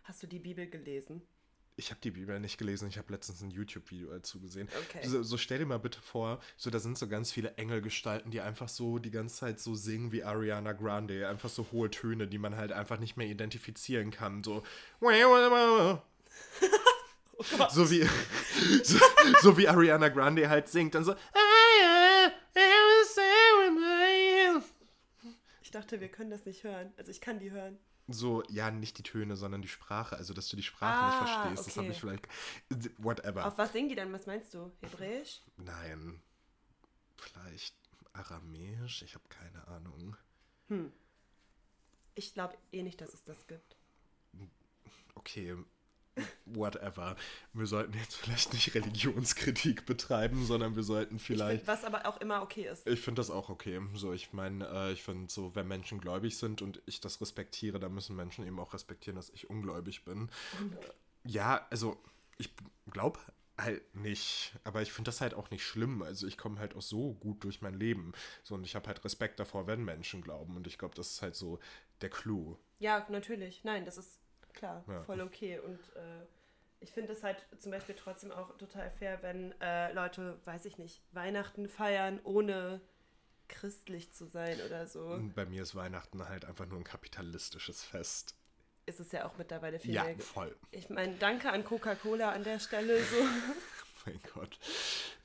Hast 0.02 0.22
du 0.22 0.26
die 0.26 0.40
Bibel 0.40 0.68
gelesen? 0.68 1.22
Ich 1.80 1.90
habe 1.90 2.00
die 2.02 2.10
Bibel 2.10 2.38
nicht 2.40 2.58
gelesen, 2.58 2.88
ich 2.88 2.98
habe 2.98 3.10
letztens 3.10 3.40
ein 3.40 3.50
YouTube-Video 3.50 4.10
dazu 4.10 4.38
gesehen. 4.38 4.68
Okay. 4.84 5.06
So, 5.08 5.22
so, 5.22 5.38
stell 5.38 5.60
dir 5.60 5.64
mal 5.64 5.78
bitte 5.78 5.98
vor, 6.02 6.38
so 6.58 6.68
da 6.68 6.78
sind 6.78 6.98
so 6.98 7.08
ganz 7.08 7.32
viele 7.32 7.54
Engelgestalten, 7.54 8.30
die 8.30 8.42
einfach 8.42 8.68
so 8.68 8.98
die 8.98 9.10
ganze 9.10 9.36
Zeit 9.36 9.60
so 9.60 9.74
singen 9.74 10.12
wie 10.12 10.22
Ariana 10.22 10.74
Grande, 10.74 11.26
einfach 11.26 11.48
so 11.48 11.66
hohe 11.72 11.90
Töne, 11.90 12.28
die 12.28 12.36
man 12.36 12.56
halt 12.56 12.70
einfach 12.70 12.98
nicht 12.98 13.16
mehr 13.16 13.26
identifizieren 13.26 14.10
kann. 14.10 14.44
So. 14.44 14.62
oh 17.38 17.42
so 17.70 17.90
wie 17.90 18.02
so, 18.84 18.98
so, 19.40 19.56
wie 19.56 19.66
Ariana 19.66 20.10
Grande 20.10 20.50
halt 20.50 20.68
singt, 20.68 20.94
dann 20.94 21.04
so. 21.04 21.14
Ich 25.62 25.70
dachte, 25.70 26.00
wir 26.00 26.08
können 26.08 26.30
das 26.30 26.44
nicht 26.44 26.62
hören. 26.62 26.92
Also 26.98 27.10
ich 27.10 27.22
kann 27.22 27.38
die 27.38 27.52
hören 27.52 27.78
so, 28.08 28.42
ja, 28.48 28.70
nicht 28.70 28.98
die 28.98 29.02
Töne, 29.02 29.36
sondern 29.36 29.62
die 29.62 29.68
Sprache. 29.68 30.16
Also, 30.16 30.34
dass 30.34 30.48
du 30.48 30.56
die 30.56 30.62
Sprache 30.62 30.98
ah, 30.98 31.06
nicht 31.06 31.28
verstehst. 31.28 31.60
Okay. 31.60 31.68
Das 31.68 31.76
habe 31.76 31.88
ich 31.88 32.00
vielleicht. 32.00 32.28
Whatever. 32.98 33.46
Auf 33.46 33.58
was 33.58 33.72
singen 33.72 33.88
die 33.88 33.94
dann? 33.94 34.12
Was 34.12 34.26
meinst 34.26 34.52
du? 34.54 34.72
Hebräisch? 34.80 35.42
Nein. 35.56 36.20
Vielleicht 37.16 37.74
Aramäisch? 38.12 39.02
Ich 39.02 39.14
habe 39.14 39.24
keine 39.28 39.66
Ahnung. 39.68 40.16
Hm. 40.68 40.92
Ich 42.14 42.34
glaube 42.34 42.56
eh 42.72 42.82
nicht, 42.82 43.00
dass 43.00 43.14
es 43.14 43.24
das 43.24 43.46
gibt. 43.46 43.76
Okay, 45.14 45.56
whatever. 46.46 47.16
Wir 47.52 47.66
sollten 47.66 47.94
jetzt 47.98 48.16
vielleicht 48.16 48.52
nicht 48.52 48.74
Religionskritik 48.74 49.86
betreiben, 49.86 50.44
sondern 50.44 50.76
wir 50.76 50.82
sollten 50.82 51.18
vielleicht. 51.18 51.64
Find, 51.64 51.68
was 51.68 51.84
aber 51.84 52.06
auch 52.06 52.20
immer 52.20 52.42
okay 52.42 52.66
ist. 52.66 52.86
Ich 52.86 53.00
finde 53.00 53.20
das 53.20 53.30
auch 53.30 53.48
okay. 53.48 53.80
So, 53.94 54.12
ich 54.12 54.32
meine, 54.32 54.66
äh, 54.68 54.92
ich 54.92 55.02
finde 55.02 55.30
so, 55.30 55.54
wenn 55.54 55.68
Menschen 55.68 56.00
gläubig 56.00 56.36
sind 56.36 56.62
und 56.62 56.82
ich 56.86 57.00
das 57.00 57.20
respektiere, 57.20 57.78
dann 57.78 57.94
müssen 57.94 58.16
Menschen 58.16 58.46
eben 58.46 58.58
auch 58.58 58.74
respektieren, 58.74 59.16
dass 59.16 59.30
ich 59.30 59.50
ungläubig 59.50 60.04
bin. 60.04 60.30
Okay. 60.76 60.92
Ja, 61.24 61.66
also 61.70 61.98
ich 62.38 62.50
glaube 62.90 63.18
halt 63.62 63.94
nicht. 63.94 64.52
Aber 64.64 64.82
ich 64.82 64.92
finde 64.92 65.08
das 65.08 65.20
halt 65.20 65.34
auch 65.34 65.50
nicht 65.50 65.64
schlimm. 65.64 66.02
Also 66.02 66.26
ich 66.26 66.38
komme 66.38 66.58
halt 66.58 66.74
auch 66.74 66.82
so 66.82 67.14
gut 67.14 67.44
durch 67.44 67.60
mein 67.60 67.74
Leben. 67.74 68.12
So, 68.42 68.54
und 68.54 68.64
ich 68.64 68.74
habe 68.74 68.86
halt 68.86 69.04
Respekt 69.04 69.40
davor, 69.40 69.66
wenn 69.66 69.84
Menschen 69.84 70.22
glauben. 70.22 70.56
Und 70.56 70.66
ich 70.66 70.78
glaube, 70.78 70.94
das 70.94 71.12
ist 71.12 71.22
halt 71.22 71.36
so 71.36 71.58
der 72.00 72.10
Clou. 72.10 72.56
Ja, 72.78 73.06
natürlich. 73.10 73.62
Nein, 73.64 73.84
das 73.84 73.98
ist 73.98 74.19
klar, 74.54 74.84
ja. 74.88 75.02
voll 75.02 75.20
okay. 75.20 75.58
Und 75.58 75.78
äh, 75.96 76.26
ich 76.80 76.90
finde 76.90 77.12
es 77.12 77.22
halt 77.22 77.44
zum 77.58 77.72
Beispiel 77.72 77.94
trotzdem 77.94 78.32
auch 78.32 78.56
total 78.56 78.90
fair, 78.90 79.22
wenn 79.22 79.54
äh, 79.60 79.92
Leute, 79.92 80.38
weiß 80.44 80.64
ich 80.64 80.78
nicht, 80.78 81.02
Weihnachten 81.12 81.68
feiern, 81.68 82.20
ohne 82.24 82.80
christlich 83.48 84.12
zu 84.12 84.26
sein 84.26 84.58
oder 84.66 84.86
so. 84.86 85.20
Bei 85.34 85.44
mir 85.44 85.62
ist 85.62 85.74
Weihnachten 85.74 86.26
halt 86.28 86.44
einfach 86.44 86.66
nur 86.66 86.78
ein 86.78 86.84
kapitalistisches 86.84 87.84
Fest. 87.84 88.34
Ist 88.86 89.00
es 89.00 89.12
ja 89.12 89.26
auch 89.26 89.36
mittlerweile 89.36 89.78
viel 89.78 89.92
ja, 89.92 90.04
voll. 90.18 90.56
Ich 90.70 90.88
meine, 90.88 91.16
danke 91.16 91.50
an 91.52 91.64
Coca-Cola 91.64 92.30
an 92.30 92.44
der 92.44 92.58
Stelle 92.58 93.02
so. 93.02 93.16
mein 94.06 94.20
Gott. 94.34 94.58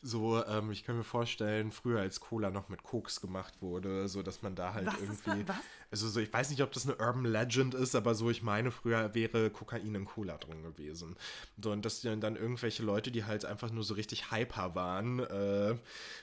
So, 0.01 0.43
ähm, 0.45 0.71
ich 0.71 0.83
kann 0.83 0.97
mir 0.97 1.03
vorstellen, 1.03 1.71
früher 1.71 1.99
als 1.99 2.19
Cola 2.19 2.51
noch 2.51 2.69
mit 2.69 2.83
Koks 2.83 3.21
gemacht 3.21 3.61
wurde, 3.61 4.07
so 4.07 4.21
dass 4.21 4.41
man 4.41 4.55
da 4.55 4.73
halt 4.73 4.87
was 4.87 5.01
irgendwie. 5.01 5.47
Was? 5.47 5.57
Also 5.91 6.09
so, 6.09 6.19
ich 6.19 6.31
weiß 6.31 6.49
nicht, 6.49 6.61
ob 6.61 6.71
das 6.71 6.85
eine 6.85 6.95
Urban 6.97 7.25
Legend 7.25 7.73
ist, 7.73 7.95
aber 7.95 8.15
so, 8.15 8.29
ich 8.29 8.43
meine, 8.43 8.71
früher 8.71 9.13
wäre 9.15 9.49
Kokain 9.49 9.95
in 9.95 10.05
Cola 10.05 10.37
drin 10.37 10.63
gewesen. 10.63 11.15
So, 11.61 11.71
und 11.71 11.85
dass 11.85 12.01
dann 12.01 12.35
irgendwelche 12.35 12.83
Leute, 12.83 13.11
die 13.11 13.23
halt 13.23 13.45
einfach 13.45 13.71
nur 13.71 13.83
so 13.83 13.93
richtig 13.93 14.31
hyper 14.31 14.75
waren, 14.75 15.19
äh, 15.19 15.75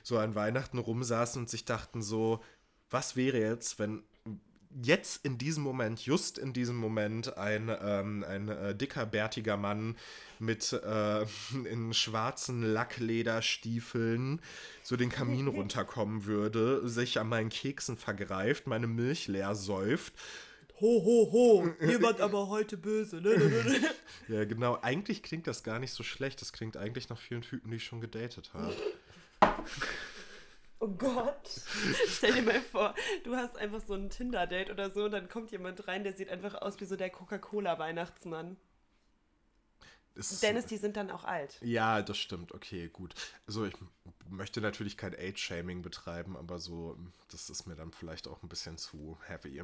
so 0.03 0.19
an 0.19 0.35
Weihnachten 0.35 0.79
rumsaßen 0.79 1.43
und 1.43 1.49
sich 1.51 1.65
dachten 1.65 2.03
so, 2.03 2.43
was 2.91 3.17
wäre 3.17 3.39
jetzt, 3.39 3.79
wenn 3.79 4.03
jetzt 4.83 5.25
in 5.25 5.39
diesem 5.39 5.63
Moment, 5.63 6.05
just 6.05 6.39
in 6.39 6.53
diesem 6.53 6.77
Moment, 6.77 7.37
ein, 7.37 7.71
ähm, 7.83 8.25
ein 8.29 8.49
äh, 8.49 8.75
dicker, 8.75 9.07
bärtiger 9.07 9.57
Mann 9.57 9.97
mit 10.39 10.73
äh, 10.73 11.23
in 11.71 11.93
schwarzen 11.95 12.63
Lacklederstiefeln 12.63 14.41
so 14.83 14.97
den 14.97 15.11
Kamin 15.11 15.47
runterkommen 15.49 16.25
würde, 16.25 16.89
sich 16.89 17.19
an 17.19 17.29
meinen 17.29 17.51
Keksen 17.51 17.97
vergreift, 17.97 18.67
meine 18.67 18.87
Milch 18.87 19.29
leer 19.29 19.55
säuft. 19.55 20.15
Ho, 20.81 21.05
ho, 21.05 21.31
ho, 21.31 21.69
jemand 21.87 22.21
aber 22.21 22.49
heute 22.49 22.77
böse. 22.77 23.17
Ne, 23.17 23.39
ne, 23.39 23.49
ne. 23.49 23.91
Ja, 24.27 24.45
genau. 24.45 24.79
Eigentlich 24.83 25.23
klingt 25.23 25.47
das 25.47 25.63
gar 25.63 25.79
nicht 25.79 25.93
so 25.93 26.03
schlecht. 26.03 26.41
Das 26.41 26.53
klingt 26.53 26.77
eigentlich 26.77 27.09
nach 27.09 27.19
vielen 27.19 27.43
Typen, 27.43 27.71
die 27.71 27.77
ich 27.77 27.85
schon 27.85 28.01
gedatet 28.01 28.51
habe. 28.53 28.75
Oh 30.83 30.89
Gott. 30.89 31.49
Stell 32.09 32.35
dir 32.35 32.43
mal 32.43 32.61
vor, 32.61 32.93
du 33.23 33.37
hast 33.37 33.57
einfach 33.57 33.81
so 33.87 33.95
ein 33.95 34.11
Tinder-Date 34.11 34.69
oder 34.69 34.91
so 34.91 35.05
und 35.05 35.13
dann 35.13 35.29
kommt 35.29 35.53
jemand 35.53 35.87
rein, 35.87 36.03
der 36.03 36.13
sieht 36.13 36.29
einfach 36.29 36.57
aus 36.57 36.81
wie 36.81 36.87
so 36.87 36.97
der 36.97 37.09
Coca-Cola-Weihnachtsmann. 37.09 38.57
Dennis, 40.43 40.67
die 40.67 40.79
sind 40.79 40.97
dann 40.97 41.13
auch 41.13 41.23
alt. 41.23 41.57
Ja, 41.63 42.03
das 42.03 42.19
stimmt. 42.19 42.53
Okay, 42.53 42.89
gut. 42.89 43.15
Also 43.47 43.65
ich 43.65 43.75
möchte 44.29 44.61
natürlich 44.61 44.97
kein 44.97 45.15
Age-Shaming 45.15 45.83
betreiben, 45.83 46.37
aber 46.37 46.59
so, 46.59 46.99
das 47.31 47.49
ist 47.49 47.65
mir 47.67 47.77
dann 47.77 47.93
vielleicht 47.93 48.27
auch 48.27 48.43
ein 48.43 48.49
bisschen 48.49 48.77
zu 48.77 49.17
heavy. 49.29 49.63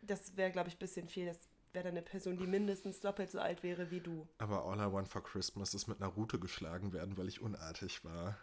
Das 0.00 0.34
wäre, 0.38 0.50
glaube 0.50 0.70
ich, 0.70 0.76
ein 0.76 0.78
bisschen 0.78 1.08
viel. 1.08 1.26
Das 1.26 1.40
wäre 1.74 1.84
dann 1.84 1.92
eine 1.92 2.02
Person, 2.02 2.38
die 2.38 2.46
mindestens 2.46 3.00
doppelt 3.00 3.30
so 3.30 3.38
alt 3.38 3.62
wäre 3.62 3.90
wie 3.90 4.00
du. 4.00 4.26
Aber 4.38 4.64
All 4.64 4.78
I 4.78 4.90
Want 4.90 5.08
for 5.08 5.22
Christmas 5.22 5.74
ist 5.74 5.88
mit 5.88 6.00
einer 6.00 6.10
Rute 6.10 6.38
geschlagen 6.38 6.94
werden, 6.94 7.18
weil 7.18 7.28
ich 7.28 7.42
unartig 7.42 8.02
war. 8.02 8.38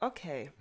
Okay. 0.00 0.52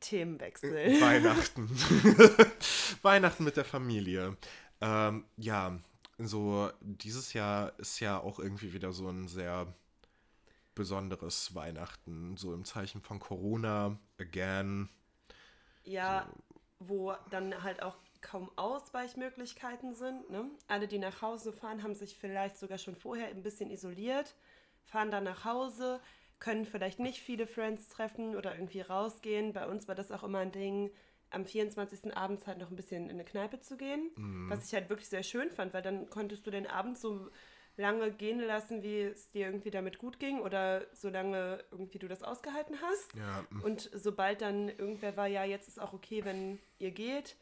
Themenwechsel. 0.00 1.00
Weihnachten. 1.00 1.68
Weihnachten 3.02 3.44
mit 3.44 3.56
der 3.56 3.64
Familie. 3.64 4.36
Ähm, 4.80 5.24
ja, 5.36 5.78
so 6.18 6.70
dieses 6.80 7.32
Jahr 7.32 7.78
ist 7.78 8.00
ja 8.00 8.18
auch 8.18 8.38
irgendwie 8.38 8.72
wieder 8.72 8.92
so 8.92 9.08
ein 9.08 9.28
sehr 9.28 9.72
besonderes 10.74 11.54
Weihnachten, 11.54 12.36
so 12.36 12.54
im 12.54 12.64
Zeichen 12.64 13.02
von 13.02 13.18
Corona, 13.18 13.98
again. 14.18 14.88
Ja, 15.84 16.28
wo 16.78 17.14
dann 17.30 17.62
halt 17.62 17.82
auch 17.82 17.96
kaum 18.20 18.50
Ausweichmöglichkeiten 18.56 19.94
sind. 19.94 20.30
Ne? 20.30 20.50
Alle, 20.68 20.86
die 20.86 20.98
nach 20.98 21.22
Hause 21.22 21.52
fahren, 21.52 21.82
haben 21.82 21.94
sich 21.94 22.16
vielleicht 22.16 22.56
sogar 22.58 22.78
schon 22.78 22.94
vorher 22.94 23.28
ein 23.28 23.42
bisschen 23.42 23.70
isoliert, 23.70 24.34
fahren 24.84 25.10
dann 25.10 25.24
nach 25.24 25.44
Hause, 25.44 26.00
können 26.40 26.64
vielleicht 26.64 26.98
nicht 26.98 27.20
viele 27.20 27.46
Friends 27.46 27.88
treffen 27.88 28.36
oder 28.36 28.54
irgendwie 28.54 28.80
rausgehen. 28.80 29.52
Bei 29.52 29.66
uns 29.66 29.88
war 29.88 29.94
das 29.94 30.12
auch 30.12 30.22
immer 30.22 30.38
ein 30.38 30.52
Ding, 30.52 30.90
am 31.30 31.44
24. 31.44 32.16
abends 32.16 32.46
halt 32.46 32.58
noch 32.58 32.70
ein 32.70 32.76
bisschen 32.76 33.04
in 33.04 33.16
eine 33.16 33.24
Kneipe 33.24 33.60
zu 33.60 33.76
gehen, 33.76 34.10
was 34.48 34.66
ich 34.66 34.74
halt 34.74 34.88
wirklich 34.88 35.08
sehr 35.08 35.22
schön 35.22 35.50
fand, 35.50 35.74
weil 35.74 35.82
dann 35.82 36.08
konntest 36.08 36.46
du 36.46 36.50
den 36.50 36.66
Abend 36.66 36.96
so 36.96 37.28
lange 37.76 38.10
gehen 38.10 38.40
lassen, 38.40 38.82
wie 38.82 39.02
es 39.02 39.30
dir 39.30 39.46
irgendwie 39.46 39.70
damit 39.70 39.98
gut 39.98 40.18
ging 40.18 40.40
oder 40.40 40.86
solange 40.92 41.62
irgendwie 41.70 41.98
du 41.98 42.08
das 42.08 42.22
ausgehalten 42.22 42.76
hast. 42.82 43.14
Ja, 43.14 43.46
mm. 43.50 43.62
Und 43.62 43.90
sobald 43.94 44.42
dann 44.42 44.68
irgendwer 44.68 45.16
war, 45.16 45.28
ja, 45.28 45.44
jetzt 45.44 45.68
ist 45.68 45.80
auch 45.80 45.92
okay, 45.92 46.24
wenn 46.24 46.58
ihr 46.78 46.90
geht, 46.90 47.36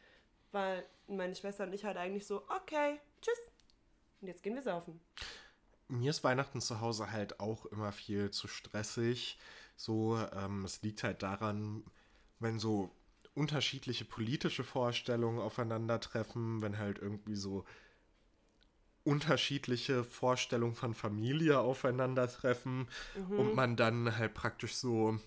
war 0.52 0.82
meine 1.08 1.34
Schwester 1.34 1.64
und 1.64 1.72
ich 1.72 1.84
halt 1.84 1.96
eigentlich 1.96 2.26
so, 2.26 2.42
okay, 2.48 3.00
tschüss. 3.22 3.50
Und 4.20 4.28
jetzt 4.28 4.42
gehen 4.42 4.54
wir 4.54 4.62
saufen. 4.62 5.00
Mir 5.88 6.10
ist 6.10 6.24
Weihnachten 6.24 6.60
zu 6.60 6.80
Hause 6.80 7.12
halt 7.12 7.40
auch 7.40 7.66
immer 7.66 7.92
viel 7.92 8.30
zu 8.30 8.48
stressig. 8.48 9.38
So, 9.76 10.16
ähm, 10.32 10.64
es 10.64 10.82
liegt 10.82 11.02
halt 11.02 11.22
daran, 11.22 11.84
wenn 12.40 12.58
so 12.58 12.90
unterschiedliche 13.34 14.04
politische 14.04 14.64
Vorstellungen 14.64 15.38
aufeinandertreffen, 15.38 16.62
wenn 16.62 16.78
halt 16.78 16.98
irgendwie 16.98 17.36
so 17.36 17.64
unterschiedliche 19.04 20.02
Vorstellungen 20.02 20.74
von 20.74 20.92
Familie 20.94 21.60
aufeinandertreffen 21.60 22.88
und 23.38 23.54
man 23.54 23.76
dann 23.76 24.16
halt 24.16 24.34
praktisch 24.34 24.74
so, 24.74 25.20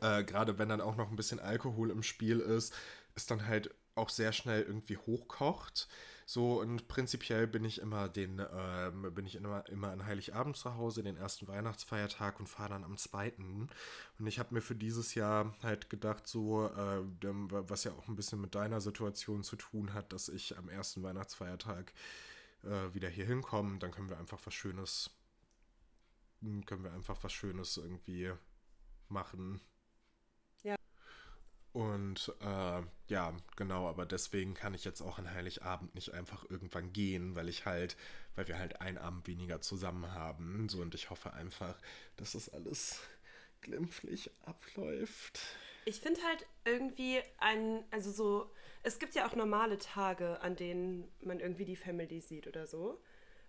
äh, 0.00 0.22
gerade 0.22 0.58
wenn 0.58 0.68
dann 0.68 0.80
auch 0.80 0.96
noch 0.96 1.10
ein 1.10 1.16
bisschen 1.16 1.40
Alkohol 1.40 1.90
im 1.90 2.02
Spiel 2.04 2.38
ist, 2.38 2.72
ist 3.16 3.30
dann 3.30 3.46
halt 3.46 3.74
auch 3.96 4.10
sehr 4.10 4.32
schnell 4.32 4.62
irgendwie 4.62 4.96
hochkocht. 4.96 5.88
So, 6.26 6.60
und 6.60 6.88
prinzipiell 6.88 7.46
bin 7.46 7.64
ich 7.64 7.80
immer 7.80 8.08
den, 8.08 8.42
ähm, 8.50 9.12
bin 9.14 9.26
ich 9.26 9.34
immer, 9.34 9.68
immer 9.68 9.90
an 9.90 10.06
Heiligabend 10.06 10.56
zu 10.56 10.74
Hause, 10.74 11.02
den 11.02 11.18
ersten 11.18 11.46
Weihnachtsfeiertag 11.48 12.40
und 12.40 12.48
fahre 12.48 12.70
dann 12.70 12.84
am 12.84 12.96
zweiten. 12.96 13.68
Und 14.18 14.26
ich 14.26 14.38
habe 14.38 14.54
mir 14.54 14.62
für 14.62 14.74
dieses 14.74 15.14
Jahr 15.14 15.54
halt 15.62 15.90
gedacht, 15.90 16.26
so, 16.26 16.66
äh, 16.68 17.02
was 17.22 17.84
ja 17.84 17.92
auch 17.92 18.08
ein 18.08 18.16
bisschen 18.16 18.40
mit 18.40 18.54
deiner 18.54 18.80
Situation 18.80 19.42
zu 19.42 19.56
tun 19.56 19.92
hat, 19.92 20.12
dass 20.14 20.28
ich 20.30 20.56
am 20.56 20.70
ersten 20.70 21.02
Weihnachtsfeiertag 21.02 21.92
äh, 22.62 22.94
wieder 22.94 23.08
hier 23.08 23.26
hinkomme, 23.26 23.78
dann 23.78 23.90
können 23.90 24.08
wir 24.08 24.18
einfach 24.18 24.40
was 24.44 24.54
Schönes, 24.54 25.10
können 26.66 26.84
wir 26.84 26.92
einfach 26.92 27.22
was 27.22 27.32
Schönes 27.32 27.76
irgendwie 27.76 28.32
machen. 29.08 29.60
Und 31.74 32.32
äh, 32.40 32.82
ja, 33.08 33.36
genau, 33.56 33.88
aber 33.88 34.06
deswegen 34.06 34.54
kann 34.54 34.74
ich 34.74 34.84
jetzt 34.84 35.00
auch 35.00 35.18
an 35.18 35.34
Heiligabend 35.34 35.92
nicht 35.96 36.14
einfach 36.14 36.48
irgendwann 36.48 36.92
gehen, 36.92 37.34
weil 37.34 37.48
ich 37.48 37.66
halt, 37.66 37.96
weil 38.36 38.46
wir 38.46 38.60
halt 38.60 38.80
einen 38.80 38.96
Abend 38.96 39.26
weniger 39.26 39.60
zusammen 39.60 40.12
haben. 40.12 40.68
So, 40.68 40.80
und 40.82 40.94
ich 40.94 41.10
hoffe 41.10 41.32
einfach, 41.32 41.76
dass 42.16 42.32
das 42.32 42.48
alles 42.48 43.00
glimpflich 43.60 44.30
abläuft. 44.44 45.40
Ich 45.84 46.00
finde 46.00 46.20
halt 46.22 46.46
irgendwie 46.64 47.20
ein, 47.38 47.82
also 47.90 48.12
so, 48.12 48.52
es 48.84 49.00
gibt 49.00 49.16
ja 49.16 49.26
auch 49.26 49.34
normale 49.34 49.76
Tage, 49.78 50.40
an 50.42 50.54
denen 50.54 51.10
man 51.22 51.40
irgendwie 51.40 51.64
die 51.64 51.74
Family 51.74 52.20
sieht 52.20 52.46
oder 52.46 52.68
so. 52.68 53.02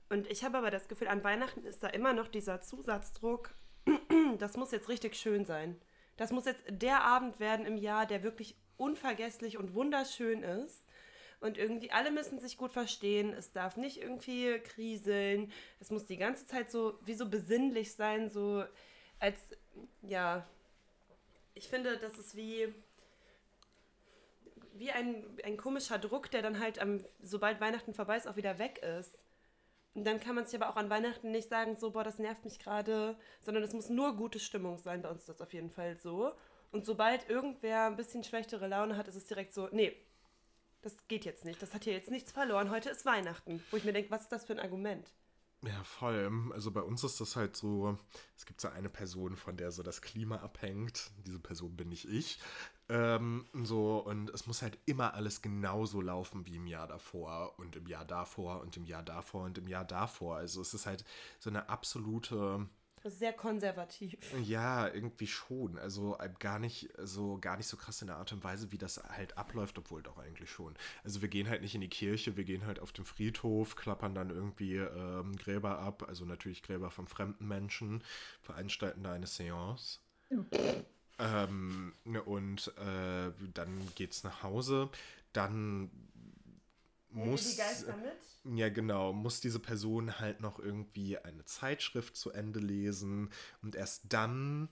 Und 0.09 0.25
ich 0.31 0.43
habe 0.43 0.57
aber 0.57 0.71
das 0.71 0.87
Gefühl, 0.87 1.09
an 1.09 1.23
Weihnachten 1.23 1.63
ist 1.63 1.83
da 1.83 1.89
immer 1.89 2.13
noch 2.13 2.27
dieser 2.27 2.59
Zusatzdruck, 2.59 3.53
das 4.39 4.57
muss 4.57 4.71
jetzt 4.71 4.89
richtig 4.89 5.15
schön 5.15 5.45
sein. 5.45 5.79
Das 6.17 6.31
muss 6.31 6.45
jetzt 6.45 6.61
der 6.69 7.03
Abend 7.03 7.39
werden 7.39 7.65
im 7.65 7.77
Jahr, 7.77 8.05
der 8.05 8.23
wirklich 8.23 8.55
unvergesslich 8.77 9.57
und 9.57 9.73
wunderschön 9.73 10.43
ist. 10.43 10.85
Und 11.41 11.57
irgendwie 11.57 11.91
alle 11.91 12.11
müssen 12.11 12.39
sich 12.39 12.57
gut 12.57 12.71
verstehen. 12.71 13.33
Es 13.33 13.51
darf 13.51 13.77
nicht 13.77 14.01
irgendwie 14.01 14.59
kriseln. 14.59 15.51
Es 15.79 15.91
muss 15.91 16.05
die 16.05 16.17
ganze 16.17 16.45
Zeit 16.45 16.71
so, 16.71 16.97
wie 17.03 17.13
so 17.13 17.29
besinnlich 17.29 17.93
sein, 17.93 18.29
so 18.29 18.63
als, 19.19 19.39
ja, 20.01 20.47
ich 21.53 21.67
finde, 21.69 21.97
das 21.97 22.17
ist 22.17 22.35
wie, 22.35 22.73
wie 24.73 24.91
ein, 24.91 25.23
ein 25.43 25.57
komischer 25.57 25.99
Druck, 25.99 26.31
der 26.31 26.41
dann 26.41 26.59
halt, 26.59 26.79
am, 26.79 27.03
sobald 27.21 27.61
Weihnachten 27.61 27.93
vorbei 27.93 28.17
ist, 28.17 28.27
auch 28.27 28.35
wieder 28.35 28.59
weg 28.59 28.79
ist. 28.79 29.17
Und 29.95 30.03
dann 30.03 30.19
kann 30.19 30.35
man 30.35 30.45
sich 30.45 30.61
aber 30.61 30.69
auch 30.69 30.75
an 30.75 30.89
Weihnachten 30.89 31.31
nicht 31.31 31.49
sagen, 31.49 31.77
so, 31.79 31.91
boah, 31.91 32.03
das 32.03 32.19
nervt 32.19 32.43
mich 32.43 32.59
gerade, 32.59 33.17
sondern 33.41 33.63
es 33.63 33.73
muss 33.73 33.89
nur 33.89 34.15
gute 34.15 34.39
Stimmung 34.39 34.77
sein. 34.77 35.01
Bei 35.01 35.09
uns 35.09 35.21
ist 35.21 35.29
das 35.29 35.41
auf 35.41 35.53
jeden 35.53 35.71
Fall 35.71 35.97
so. 35.97 36.33
Und 36.71 36.85
sobald 36.85 37.29
irgendwer 37.29 37.85
ein 37.85 37.95
bisschen 37.95 38.23
schlechtere 38.23 38.67
Laune 38.67 38.97
hat, 38.97 39.07
ist 39.07 39.15
es 39.15 39.25
direkt 39.25 39.53
so, 39.53 39.69
nee, 39.71 39.95
das 40.81 40.97
geht 41.07 41.23
jetzt 41.23 41.45
nicht. 41.45 41.61
Das 41.61 41.73
hat 41.73 41.85
hier 41.85 41.93
jetzt 41.93 42.11
nichts 42.11 42.33
verloren. 42.33 42.69
Heute 42.69 42.89
ist 42.89 43.05
Weihnachten. 43.05 43.63
Wo 43.71 43.77
ich 43.77 43.85
mir 43.85 43.93
denke, 43.93 44.11
was 44.11 44.23
ist 44.23 44.31
das 44.33 44.45
für 44.45 44.53
ein 44.53 44.59
Argument? 44.59 45.09
Ja, 45.63 45.83
voll. 45.83 46.29
Also 46.53 46.71
bei 46.71 46.81
uns 46.81 47.03
ist 47.03 47.21
das 47.21 47.37
halt 47.37 47.55
so, 47.55 47.97
es 48.35 48.45
gibt 48.45 48.59
so 48.59 48.67
eine 48.67 48.89
Person, 48.89 49.37
von 49.37 49.55
der 49.55 49.71
so 49.71 49.81
das 49.81 50.01
Klima 50.01 50.37
abhängt. 50.37 51.11
Diese 51.25 51.39
Person 51.39 51.75
bin 51.75 51.89
nicht 51.89 52.05
ich. 52.05 52.39
Ähm, 52.87 53.45
so, 53.63 53.97
und 53.97 54.29
es 54.29 54.45
muss 54.45 54.61
halt 54.61 54.77
immer 54.85 55.13
alles 55.15 55.41
genauso 55.41 56.01
laufen 56.01 56.45
wie 56.45 56.55
im 56.55 56.67
Jahr 56.67 56.87
davor 56.87 57.57
und 57.57 57.75
im 57.75 57.87
Jahr 57.87 58.05
davor 58.05 58.61
und 58.61 58.77
im 58.77 58.85
Jahr 58.85 59.03
davor 59.03 59.43
und 59.43 59.57
im 59.57 59.67
Jahr 59.67 59.85
davor. 59.85 60.37
Also 60.37 60.61
es 60.61 60.73
ist 60.73 60.85
halt 60.85 61.03
so 61.39 61.49
eine 61.49 61.67
absolute, 61.69 62.67
sehr 63.07 63.33
konservativ. 63.33 64.17
ja, 64.43 64.87
irgendwie 64.87 65.27
schon. 65.27 65.77
Also 65.77 66.17
äh, 66.17 66.29
gar 66.39 66.59
nicht 66.59 66.89
so, 66.97 67.37
gar 67.39 67.55
nicht 67.57 67.67
so 67.67 67.77
krass 67.77 68.01
in 68.01 68.07
der 68.07 68.17
Art 68.17 68.31
und 68.33 68.43
Weise, 68.43 68.71
wie 68.71 68.77
das 68.77 69.01
halt 69.03 69.37
abläuft, 69.37 69.77
obwohl 69.77 70.01
doch 70.01 70.17
eigentlich 70.17 70.49
schon. 70.49 70.73
Also 71.03 71.21
wir 71.21 71.29
gehen 71.29 71.47
halt 71.47 71.61
nicht 71.61 71.75
in 71.75 71.81
die 71.81 71.89
Kirche, 71.89 72.35
wir 72.35 72.43
gehen 72.43 72.65
halt 72.65 72.79
auf 72.79 72.91
den 72.91 73.05
Friedhof, 73.05 73.75
klappern 73.75 74.15
dann 74.15 74.31
irgendwie 74.31 74.77
ähm, 74.77 75.35
Gräber 75.37 75.79
ab, 75.79 76.05
also 76.07 76.25
natürlich 76.25 76.63
Gräber 76.63 76.89
von 76.89 77.07
fremden 77.07 77.47
Menschen, 77.47 78.03
veranstalten 78.41 79.03
da 79.03 79.13
eine 79.13 79.27
Seance. 79.27 79.99
Ähm, 81.17 81.93
und 82.25 82.73
äh, 82.77 83.31
dann 83.53 83.87
geht's 83.95 84.23
nach 84.23 84.43
Hause. 84.43 84.89
Dann 85.33 85.89
muss. 87.11 87.57
mit? 87.97 88.57
Ja, 88.57 88.69
genau. 88.69 89.13
Muss 89.13 89.39
diese 89.39 89.59
Person 89.59 90.19
halt 90.19 90.41
noch 90.41 90.59
irgendwie 90.59 91.17
eine 91.17 91.45
Zeitschrift 91.45 92.15
zu 92.15 92.31
Ende 92.31 92.59
lesen 92.59 93.29
und 93.61 93.75
erst 93.75 94.03
dann 94.09 94.69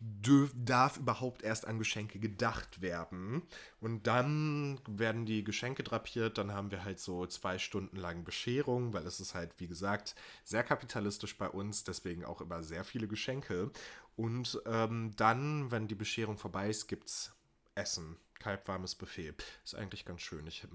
dürf, 0.00 0.52
darf 0.54 0.96
überhaupt 0.96 1.42
erst 1.42 1.66
an 1.66 1.78
Geschenke 1.78 2.18
gedacht 2.18 2.80
werden. 2.80 3.42
Und 3.80 4.06
dann 4.06 4.80
werden 4.86 5.26
die 5.26 5.42
Geschenke 5.42 5.82
drapiert, 5.82 6.38
dann 6.38 6.52
haben 6.52 6.70
wir 6.70 6.84
halt 6.84 7.00
so 7.00 7.26
zwei 7.26 7.58
Stunden 7.58 7.96
lang 7.96 8.24
Bescherung, 8.24 8.92
weil 8.92 9.06
es 9.06 9.18
ist 9.18 9.34
halt, 9.34 9.52
wie 9.58 9.66
gesagt, 9.66 10.14
sehr 10.44 10.62
kapitalistisch 10.62 11.36
bei 11.36 11.48
uns, 11.48 11.84
deswegen 11.84 12.24
auch 12.24 12.40
immer 12.40 12.62
sehr 12.62 12.84
viele 12.84 13.08
Geschenke. 13.08 13.70
Und 14.18 14.60
ähm, 14.66 15.12
dann, 15.16 15.70
wenn 15.70 15.86
die 15.86 15.94
Bescherung 15.94 16.36
vorbei 16.38 16.68
ist, 16.68 16.88
gibt's 16.88 17.32
Essen. 17.76 18.16
kaltwarmes 18.40 18.94
Buffet. 18.96 19.34
Ist 19.64 19.74
eigentlich 19.76 20.04
ganz 20.04 20.22
schön. 20.22 20.44
Ich 20.48 20.64
äh, 20.64 20.68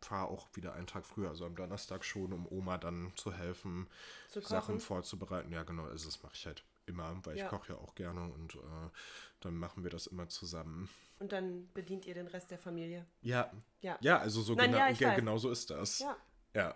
fahre 0.00 0.28
auch 0.28 0.48
wieder 0.54 0.72
einen 0.74 0.86
Tag 0.86 1.04
früher, 1.04 1.28
also 1.28 1.44
am 1.44 1.54
Donnerstag 1.56 2.04
schon, 2.04 2.32
um 2.32 2.46
Oma 2.50 2.78
dann 2.78 3.12
zu 3.16 3.32
helfen, 3.32 3.86
Zu 4.30 4.40
Sachen 4.40 4.80
vorzubereiten. 4.80 5.52
Ja, 5.52 5.62
genau, 5.62 5.84
also 5.84 6.06
das 6.06 6.22
mache 6.22 6.32
ich 6.34 6.46
halt 6.46 6.64
immer, 6.86 7.14
weil 7.24 7.36
Ja. 7.36 7.44
ich 7.44 7.50
koche 7.50 7.72
ja 7.74 7.78
auch 7.78 7.94
gerne 7.94 8.24
und 8.32 8.54
äh, 8.54 8.90
dann 9.40 9.56
machen 9.56 9.82
wir 9.84 9.90
das 9.90 10.06
immer 10.06 10.28
zusammen. 10.28 10.88
Und 11.18 11.32
dann 11.32 11.68
bedient 11.74 12.06
ihr 12.06 12.14
den 12.14 12.26
Rest 12.28 12.50
der 12.50 12.58
Familie. 12.58 13.06
Ja, 13.22 13.50
Ja. 13.82 13.98
ja, 14.00 14.18
also 14.18 14.40
so 14.42 14.54
Nein, 14.54 14.70
genau, 14.72 14.78
ja, 14.84 14.90
ich 14.90 14.98
ge- 14.98 15.08
weiß. 15.08 15.16
genau 15.16 15.36
so 15.38 15.50
ist 15.50 15.70
das. 15.70 15.98
Ja. 16.00 16.16
Ja. 16.54 16.74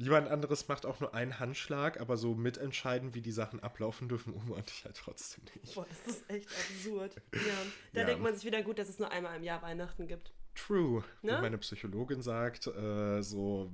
Niemand 0.00 0.28
anderes 0.28 0.66
macht 0.68 0.86
auch 0.86 0.98
nur 1.00 1.14
einen 1.14 1.38
Handschlag, 1.38 2.00
aber 2.00 2.16
so 2.16 2.34
mitentscheiden, 2.34 3.14
wie 3.14 3.20
die 3.20 3.32
Sachen 3.32 3.60
ablaufen 3.60 4.08
dürfen, 4.08 4.32
und 4.32 4.70
ich 4.70 4.84
halt 4.84 4.96
trotzdem 4.96 5.44
nicht. 5.62 5.74
Boah, 5.74 5.86
das 5.88 6.16
ist 6.16 6.30
echt 6.30 6.48
absurd. 6.48 7.14
Ja. 7.34 7.54
Da 7.92 8.00
Ja. 8.00 8.06
denkt 8.06 8.22
man 8.22 8.34
sich 8.34 8.44
wieder 8.44 8.62
gut, 8.62 8.78
dass 8.78 8.88
es 8.88 8.98
nur 8.98 9.10
einmal 9.10 9.36
im 9.36 9.42
Jahr 9.42 9.62
Weihnachten 9.62 10.06
gibt. 10.08 10.32
True. 10.54 11.04
Ne? 11.22 11.36
Wie 11.36 11.42
meine 11.42 11.58
Psychologin 11.58 12.22
sagt, 12.22 12.66
äh, 12.66 13.22
so, 13.22 13.72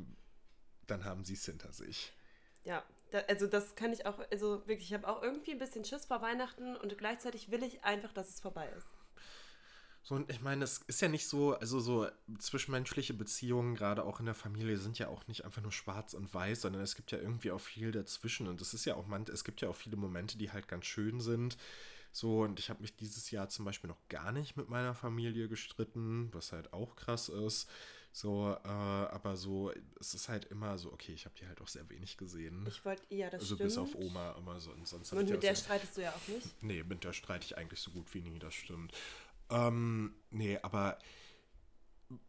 dann 0.86 1.04
haben 1.04 1.24
sie 1.24 1.34
es 1.34 1.44
hinter 1.46 1.72
sich. 1.72 2.12
Ja, 2.64 2.82
da, 3.12 3.20
also 3.28 3.46
das 3.46 3.76
kann 3.76 3.92
ich 3.92 4.06
auch, 4.06 4.18
also 4.30 4.66
wirklich, 4.66 4.88
ich 4.90 4.94
habe 4.94 5.06
auch 5.08 5.22
irgendwie 5.22 5.52
ein 5.52 5.58
bisschen 5.58 5.84
Schiss 5.84 6.06
vor 6.06 6.20
Weihnachten 6.22 6.76
und 6.76 6.98
gleichzeitig 6.98 7.50
will 7.50 7.62
ich 7.62 7.84
einfach, 7.84 8.12
dass 8.12 8.28
es 8.28 8.40
vorbei 8.40 8.68
ist. 8.76 8.86
So, 10.06 10.14
und 10.14 10.30
ich 10.30 10.40
meine, 10.40 10.62
es 10.62 10.82
ist 10.86 11.00
ja 11.00 11.08
nicht 11.08 11.26
so, 11.26 11.54
also 11.54 11.80
so 11.80 12.06
zwischenmenschliche 12.38 13.12
Beziehungen, 13.12 13.74
gerade 13.74 14.04
auch 14.04 14.20
in 14.20 14.26
der 14.26 14.36
Familie, 14.36 14.78
sind 14.78 15.00
ja 15.00 15.08
auch 15.08 15.26
nicht 15.26 15.44
einfach 15.44 15.62
nur 15.62 15.72
schwarz 15.72 16.14
und 16.14 16.32
weiß, 16.32 16.60
sondern 16.60 16.80
es 16.82 16.94
gibt 16.94 17.10
ja 17.10 17.18
irgendwie 17.18 17.50
auch 17.50 17.60
viel 17.60 17.90
dazwischen. 17.90 18.46
Und 18.46 18.60
es 18.60 18.72
ist 18.72 18.84
ja 18.84 18.94
auch, 18.94 19.08
man, 19.08 19.24
es 19.24 19.42
gibt 19.42 19.62
ja 19.62 19.68
auch 19.68 19.74
viele 19.74 19.96
Momente, 19.96 20.38
die 20.38 20.52
halt 20.52 20.68
ganz 20.68 20.86
schön 20.86 21.18
sind. 21.18 21.58
So, 22.12 22.42
und 22.42 22.60
ich 22.60 22.70
habe 22.70 22.82
mich 22.82 22.94
dieses 22.94 23.32
Jahr 23.32 23.48
zum 23.48 23.64
Beispiel 23.64 23.88
noch 23.88 23.98
gar 24.08 24.30
nicht 24.30 24.56
mit 24.56 24.68
meiner 24.68 24.94
Familie 24.94 25.48
gestritten, 25.48 26.28
was 26.32 26.52
halt 26.52 26.72
auch 26.72 26.94
krass 26.94 27.28
ist. 27.28 27.68
So, 28.12 28.56
äh, 28.64 28.68
aber 28.68 29.36
so, 29.36 29.72
es 30.00 30.14
ist 30.14 30.30
halt 30.30 30.46
immer 30.46 30.78
so, 30.78 30.90
okay, 30.90 31.12
ich 31.12 31.26
habe 31.26 31.34
die 31.38 31.46
halt 31.46 31.60
auch 31.60 31.68
sehr 31.68 31.90
wenig 31.90 32.16
gesehen. 32.16 32.64
Ich 32.66 32.82
wollte, 32.82 33.02
ja, 33.10 33.28
das 33.28 33.42
also 33.42 33.56
stimmt. 33.56 33.68
bis 33.68 33.76
auf 33.76 33.94
Oma 33.94 34.36
immer 34.38 34.58
so. 34.58 34.70
Und 34.70 34.88
sonst 34.88 35.12
Und 35.12 35.28
mit 35.28 35.42
der 35.42 35.54
streitest 35.54 35.98
du 35.98 36.02
ja 36.02 36.12
auch 36.12 36.28
nicht. 36.28 36.62
Nee, 36.62 36.82
mit 36.82 37.04
der 37.04 37.12
streite 37.12 37.44
ich 37.44 37.58
eigentlich 37.58 37.80
so 37.80 37.90
gut 37.90 38.14
wie 38.14 38.22
nie, 38.22 38.38
das 38.38 38.54
stimmt. 38.54 38.94
Ähm, 39.50 40.14
nee, 40.30 40.58
aber 40.62 40.98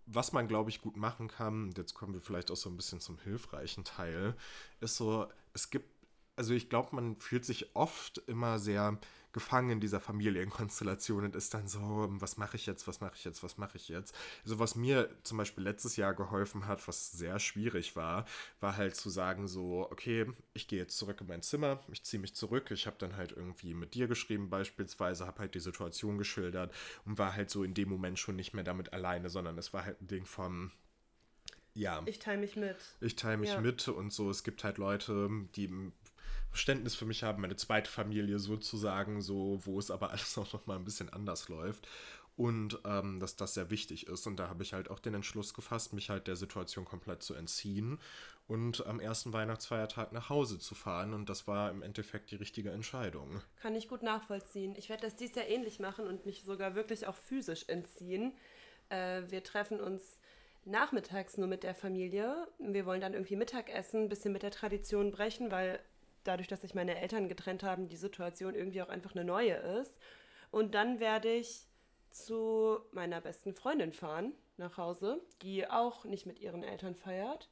was 0.06 0.32
man, 0.34 0.48
glaube 0.48 0.70
ich, 0.70 0.82
gut 0.82 0.98
machen 0.98 1.28
kann, 1.28 1.72
jetzt 1.78 1.94
kommen 1.94 2.14
wir 2.14 2.22
vielleicht 2.22 2.52
auch 2.52 2.56
so 2.56 2.70
ein 2.70 2.78
bisschen 2.78 3.00
zum 3.00 3.20
hilfreichen 3.20 3.84
Teil, 3.84 4.36
ist 4.80 4.98
so, 4.98 5.28
es 5.54 5.70
gibt, 5.70 5.90
also 6.36 6.54
ich 6.54 6.70
glaube, 6.70 6.96
man 6.96 7.18
fühlt 7.18 7.46
sich 7.46 7.76
oft 7.76 8.18
immer 8.28 8.60
sehr 8.60 8.98
gefangen 9.34 9.70
in 9.70 9.80
dieser 9.80 10.00
Familienkonstellation 10.00 11.26
und 11.26 11.36
ist 11.36 11.54
dann 11.54 11.68
so, 11.68 12.08
was 12.10 12.38
mache 12.38 12.56
ich 12.56 12.66
jetzt, 12.66 12.88
was 12.88 13.02
mache 13.02 13.16
ich 13.16 13.24
jetzt, 13.26 13.44
was 13.44 13.58
mache 13.58 13.78
ich 13.78 13.88
jetzt? 13.90 14.16
Also 14.44 14.60
was 14.60 14.76
mir 14.76 15.10
zum 15.24 15.38
Beispiel 15.38 15.64
letztes 15.64 15.96
Jahr 15.96 16.14
geholfen 16.14 16.66
hat, 16.68 16.88
was 16.88 17.12
sehr 17.12 17.40
schwierig 17.40 17.96
war, 17.96 18.26
war 18.60 18.78
halt 18.78 18.96
zu 18.96 19.10
sagen 19.10 19.48
so, 19.48 19.88
okay, 19.92 20.26
ich 20.54 20.68
gehe 20.68 20.80
jetzt 20.80 20.98
zurück 20.98 21.22
in 21.22 21.28
mein 21.28 21.42
Zimmer, 21.44 21.80
ich 21.92 22.04
ziehe 22.04 22.20
mich 22.22 22.34
zurück, 22.36 22.72
ich 22.72 22.88
habe 22.88 22.98
dann 23.00 23.16
halt 23.16 23.32
irgendwie 23.32 23.74
mit 23.74 23.94
dir 23.94 24.08
geschrieben 24.08 24.50
beispielsweise, 24.50 25.28
habe 25.28 25.40
halt 25.40 25.56
die 25.56 25.60
Situation 25.60 26.18
geschildert 26.18 26.74
und 27.06 27.18
war 27.18 27.34
halt 27.34 27.50
so 27.50 27.64
in 27.64 27.74
dem 27.74 27.90
Moment 27.90 28.18
schon 28.20 28.36
nicht 28.36 28.54
mehr 28.54 28.64
damit 28.64 28.94
alleine, 28.94 29.30
sondern 29.30 29.58
es 29.58 29.74
war 29.74 29.86
halt 29.86 30.02
ein 30.02 30.08
Ding 30.08 30.26
von, 30.26 30.72
ja, 31.74 32.02
Ich 32.06 32.18
teile 32.20 32.40
mich 32.40 32.56
mit. 32.56 32.76
ich 33.02 33.16
teile 33.16 33.38
mich 33.38 33.52
Ja. 33.52 33.62
mit 33.62 33.88
und 33.88 34.12
so. 34.12 34.30
Es 34.32 34.44
gibt 34.44 34.64
halt 34.64 34.80
Leute, 34.80 35.30
die 35.56 35.92
Verständnis 36.58 36.96
für 36.96 37.06
mich 37.06 37.22
haben, 37.22 37.44
meine 37.44 37.56
zweite 37.56 37.90
Familie 37.90 38.40
sozusagen, 38.40 39.22
so, 39.22 39.60
wo 39.64 39.78
es 39.78 39.92
aber 39.92 40.10
alles 40.12 40.36
auch 40.40 40.52
noch 40.54 40.66
mal 40.66 40.76
ein 40.76 40.86
bisschen 40.86 41.14
anders 41.14 41.50
läuft. 41.50 41.88
Und 42.36 42.80
ähm, 42.86 43.20
dass 43.20 43.36
das 43.36 43.56
sehr 43.56 43.72
wichtig 43.72 44.08
ist. 44.08 44.28
Und 44.28 44.38
da 44.38 44.48
habe 44.48 44.62
ich 44.62 44.74
halt 44.74 44.92
auch 44.92 45.00
den 45.00 45.16
Entschluss 45.16 45.56
gefasst, 45.56 45.94
mich 45.94 46.10
halt 46.10 46.28
der 46.28 46.36
Situation 46.36 46.86
komplett 46.86 47.24
zu 47.24 47.34
entziehen 47.34 48.00
und 48.48 48.86
am 48.86 49.00
ersten 49.00 49.34
Weihnachtsfeiertag 49.34 50.14
nach 50.14 50.30
Hause 50.30 50.60
zu 50.60 50.76
fahren. 50.76 51.14
Und 51.14 51.30
das 51.30 51.48
war 51.48 51.72
im 51.72 51.82
Endeffekt 51.82 52.30
die 52.30 52.36
richtige 52.36 52.72
Entscheidung. 52.72 53.42
Kann 53.60 53.76
ich 53.76 53.88
gut 53.88 54.04
nachvollziehen. 54.04 54.76
Ich 54.78 54.90
werde 54.90 55.02
das 55.04 55.16
dies 55.16 55.34
Jahr 55.34 55.48
ähnlich 55.48 55.80
machen 55.80 56.06
und 56.06 56.28
mich 56.28 56.44
sogar 56.44 56.76
wirklich 56.76 57.08
auch 57.08 57.16
physisch 57.16 57.66
entziehen. 57.68 58.34
Äh, 58.90 59.24
wir 59.30 59.44
treffen 59.44 59.80
uns 59.80 60.20
nachmittags 60.66 61.38
nur 61.38 61.48
mit 61.48 61.64
der 61.64 61.74
Familie. 61.74 62.48
Wir 62.60 62.86
wollen 62.86 63.02
dann 63.02 63.14
irgendwie 63.14 63.36
Mittagessen, 63.36 64.04
ein 64.04 64.10
bisschen 64.10 64.34
mit 64.34 64.44
der 64.44 64.52
Tradition 64.52 65.12
brechen, 65.12 65.50
weil 65.50 65.80
dadurch, 66.28 66.48
dass 66.48 66.62
sich 66.62 66.76
meine 66.76 67.00
Eltern 67.00 67.30
getrennt 67.30 67.64
haben, 67.64 67.88
die 67.88 67.98
Situation 67.98 68.56
irgendwie 68.56 68.82
auch 68.82 68.90
einfach 68.90 69.16
eine 69.16 69.24
neue 69.24 69.54
ist. 69.54 69.98
Und 70.52 70.76
dann 70.76 71.00
werde 71.00 71.32
ich 71.32 71.68
zu 72.12 72.80
meiner 72.92 73.22
besten 73.22 73.54
Freundin 73.54 73.94
fahren 73.94 74.34
nach 74.58 74.78
Hause, 74.78 75.22
die 75.42 75.70
auch 75.70 76.06
nicht 76.06 76.26
mit 76.26 76.40
ihren 76.40 76.64
Eltern 76.64 76.96
feiert. 76.96 77.50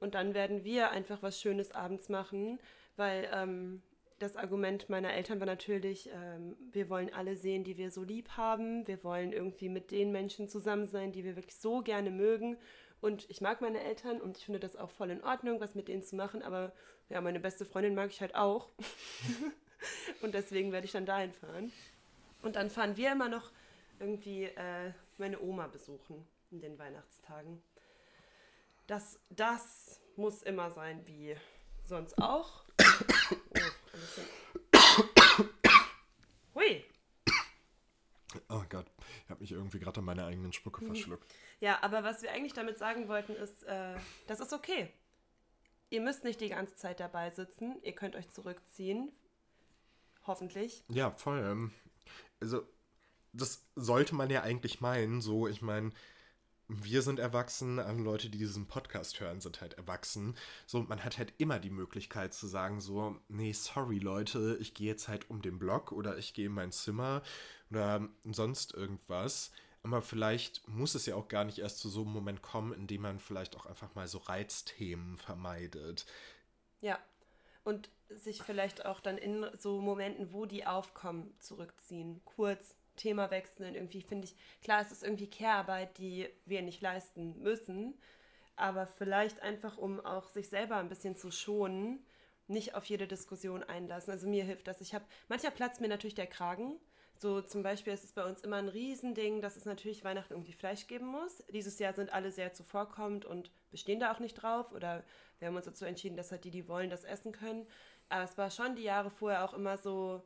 Und 0.00 0.14
dann 0.14 0.34
werden 0.34 0.64
wir 0.64 0.90
einfach 0.90 1.22
was 1.22 1.40
Schönes 1.40 1.72
abends 1.72 2.08
machen, 2.08 2.58
weil 2.96 3.28
ähm, 3.32 3.82
das 4.18 4.36
Argument 4.36 4.88
meiner 4.88 5.12
Eltern 5.12 5.40
war 5.40 5.46
natürlich, 5.46 6.10
ähm, 6.12 6.56
wir 6.70 6.88
wollen 6.88 7.12
alle 7.12 7.36
sehen, 7.36 7.64
die 7.64 7.76
wir 7.76 7.90
so 7.90 8.02
lieb 8.02 8.30
haben. 8.30 8.86
Wir 8.86 9.02
wollen 9.04 9.32
irgendwie 9.32 9.68
mit 9.68 9.90
den 9.90 10.12
Menschen 10.12 10.48
zusammen 10.48 10.86
sein, 10.86 11.12
die 11.12 11.24
wir 11.24 11.36
wirklich 11.36 11.56
so 11.56 11.82
gerne 11.82 12.10
mögen. 12.10 12.56
Und 13.02 13.28
ich 13.28 13.40
mag 13.40 13.60
meine 13.60 13.82
Eltern 13.82 14.20
und 14.20 14.38
ich 14.38 14.44
finde 14.44 14.60
das 14.60 14.76
auch 14.76 14.90
voll 14.90 15.10
in 15.10 15.24
Ordnung, 15.24 15.60
was 15.60 15.74
mit 15.74 15.88
denen 15.88 16.04
zu 16.04 16.14
machen. 16.14 16.40
Aber 16.40 16.72
ja, 17.08 17.20
meine 17.20 17.40
beste 17.40 17.64
Freundin 17.64 17.96
mag 17.96 18.10
ich 18.10 18.20
halt 18.20 18.36
auch. 18.36 18.68
und 20.22 20.32
deswegen 20.34 20.70
werde 20.70 20.86
ich 20.86 20.92
dann 20.92 21.04
dahin 21.04 21.32
fahren. 21.32 21.72
Und 22.42 22.54
dann 22.54 22.70
fahren 22.70 22.96
wir 22.96 23.10
immer 23.10 23.28
noch 23.28 23.50
irgendwie 23.98 24.44
äh, 24.44 24.92
meine 25.18 25.40
Oma 25.40 25.66
besuchen 25.66 26.24
in 26.52 26.60
den 26.60 26.78
Weihnachtstagen. 26.78 27.60
Das, 28.86 29.18
das 29.30 30.00
muss 30.14 30.44
immer 30.44 30.70
sein, 30.70 31.04
wie 31.06 31.36
sonst 31.84 32.16
auch. 32.18 32.64
Oh, 33.34 33.74
ein 33.94 34.00
bisschen. 34.00 34.24
Hui. 36.54 36.84
Oh 38.54 38.62
Gott, 38.68 38.86
ich 39.24 39.30
habe 39.30 39.40
mich 39.40 39.52
irgendwie 39.52 39.78
gerade 39.78 40.00
an 40.00 40.04
meiner 40.04 40.26
eigenen 40.26 40.52
Spucke 40.52 40.84
verschluckt. 40.84 41.26
Ja, 41.60 41.78
aber 41.82 42.04
was 42.04 42.22
wir 42.22 42.32
eigentlich 42.32 42.52
damit 42.52 42.76
sagen 42.78 43.08
wollten, 43.08 43.32
ist, 43.34 43.62
äh, 43.64 43.94
das 44.26 44.40
ist 44.40 44.52
okay. 44.52 44.92
Ihr 45.90 46.00
müsst 46.00 46.22
nicht 46.24 46.40
die 46.40 46.48
ganze 46.48 46.74
Zeit 46.76 47.00
dabei 47.00 47.30
sitzen. 47.30 47.76
Ihr 47.82 47.94
könnt 47.94 48.14
euch 48.16 48.28
zurückziehen. 48.30 49.10
Hoffentlich. 50.26 50.84
Ja, 50.88 51.10
voll. 51.12 51.38
ähm, 51.38 51.72
Also, 52.40 52.66
das 53.32 53.64
sollte 53.76 54.14
man 54.14 54.28
ja 54.30 54.42
eigentlich 54.42 54.80
meinen. 54.80 55.20
So, 55.20 55.48
ich 55.48 55.62
meine, 55.62 55.90
wir 56.74 57.02
sind 57.02 57.18
erwachsen, 57.18 57.78
alle 57.78 58.02
Leute, 58.02 58.30
die 58.30 58.38
diesen 58.38 58.66
Podcast 58.66 59.20
hören, 59.20 59.40
sind 59.40 59.60
halt 59.60 59.74
erwachsen. 59.74 60.36
So, 60.66 60.82
man 60.82 61.04
hat 61.04 61.18
halt 61.18 61.34
immer 61.38 61.58
die 61.58 61.70
Möglichkeit 61.70 62.34
zu 62.34 62.46
sagen, 62.46 62.80
so, 62.80 63.16
nee, 63.28 63.52
sorry 63.52 63.98
Leute, 63.98 64.56
ich 64.60 64.74
gehe 64.74 64.88
jetzt 64.88 65.08
halt 65.08 65.28
um 65.30 65.42
den 65.42 65.58
Block 65.58 65.92
oder 65.92 66.16
ich 66.18 66.34
gehe 66.34 66.46
in 66.46 66.52
mein 66.52 66.72
Zimmer 66.72 67.22
oder 67.70 68.08
sonst 68.24 68.74
irgendwas. 68.74 69.50
Aber 69.82 70.00
vielleicht 70.00 70.66
muss 70.68 70.94
es 70.94 71.06
ja 71.06 71.16
auch 71.16 71.28
gar 71.28 71.44
nicht 71.44 71.58
erst 71.58 71.78
zu 71.78 71.88
so 71.88 72.02
einem 72.02 72.12
Moment 72.12 72.40
kommen, 72.42 72.72
in 72.72 72.86
dem 72.86 73.02
man 73.02 73.18
vielleicht 73.18 73.56
auch 73.56 73.66
einfach 73.66 73.94
mal 73.94 74.06
so 74.06 74.18
Reizthemen 74.18 75.18
vermeidet. 75.18 76.06
Ja. 76.80 76.98
Und 77.64 77.90
sich 78.08 78.42
vielleicht 78.42 78.86
auch 78.86 79.00
dann 79.00 79.18
in 79.18 79.46
so 79.58 79.80
Momenten, 79.80 80.32
wo 80.32 80.46
die 80.46 80.66
aufkommen, 80.66 81.32
zurückziehen. 81.38 82.20
Kurz 82.24 82.76
Thema 82.96 83.30
wechseln. 83.30 83.74
Irgendwie 83.74 84.02
finde 84.02 84.26
ich, 84.26 84.36
klar, 84.62 84.80
es 84.80 84.92
ist 84.92 85.02
irgendwie 85.02 85.30
Care-Arbeit, 85.30 85.98
die 85.98 86.28
wir 86.44 86.62
nicht 86.62 86.80
leisten 86.80 87.40
müssen. 87.42 87.94
Aber 88.56 88.86
vielleicht 88.86 89.40
einfach, 89.40 89.78
um 89.78 90.04
auch 90.04 90.28
sich 90.28 90.48
selber 90.48 90.76
ein 90.76 90.88
bisschen 90.88 91.16
zu 91.16 91.30
schonen, 91.30 92.04
nicht 92.48 92.74
auf 92.74 92.84
jede 92.84 93.06
Diskussion 93.06 93.62
einlassen. 93.62 94.12
Also 94.12 94.28
mir 94.28 94.44
hilft 94.44 94.68
das. 94.68 94.80
Ich 94.80 94.94
habe, 94.94 95.04
manchmal 95.28 95.52
platzt 95.52 95.80
mir 95.80 95.88
natürlich 95.88 96.14
der 96.14 96.26
Kragen. 96.26 96.78
So 97.16 97.40
zum 97.40 97.62
Beispiel 97.62 97.92
ist 97.92 98.04
es 98.04 98.12
bei 98.12 98.24
uns 98.24 98.40
immer 98.40 98.56
ein 98.56 98.68
Riesending, 98.68 99.40
dass 99.40 99.56
es 99.56 99.64
natürlich 99.64 100.04
Weihnachten 100.04 100.32
irgendwie 100.32 100.52
Fleisch 100.52 100.86
geben 100.86 101.06
muss. 101.06 101.42
Dieses 101.52 101.78
Jahr 101.78 101.94
sind 101.94 102.12
alle 102.12 102.32
sehr 102.32 102.52
zuvorkommend 102.52 103.24
und 103.24 103.50
bestehen 103.70 104.00
da 104.00 104.12
auch 104.12 104.18
nicht 104.18 104.34
drauf. 104.34 104.72
Oder 104.72 105.04
wir 105.38 105.48
haben 105.48 105.56
uns 105.56 105.66
dazu 105.66 105.84
entschieden, 105.84 106.16
dass 106.16 106.32
halt 106.32 106.44
die, 106.44 106.50
die 106.50 106.68
wollen, 106.68 106.90
das 106.90 107.04
essen 107.04 107.32
können. 107.32 107.66
Aber 108.08 108.24
es 108.24 108.36
war 108.36 108.50
schon 108.50 108.76
die 108.76 108.82
Jahre 108.82 109.10
vorher 109.10 109.44
auch 109.44 109.54
immer 109.54 109.78
so, 109.78 110.22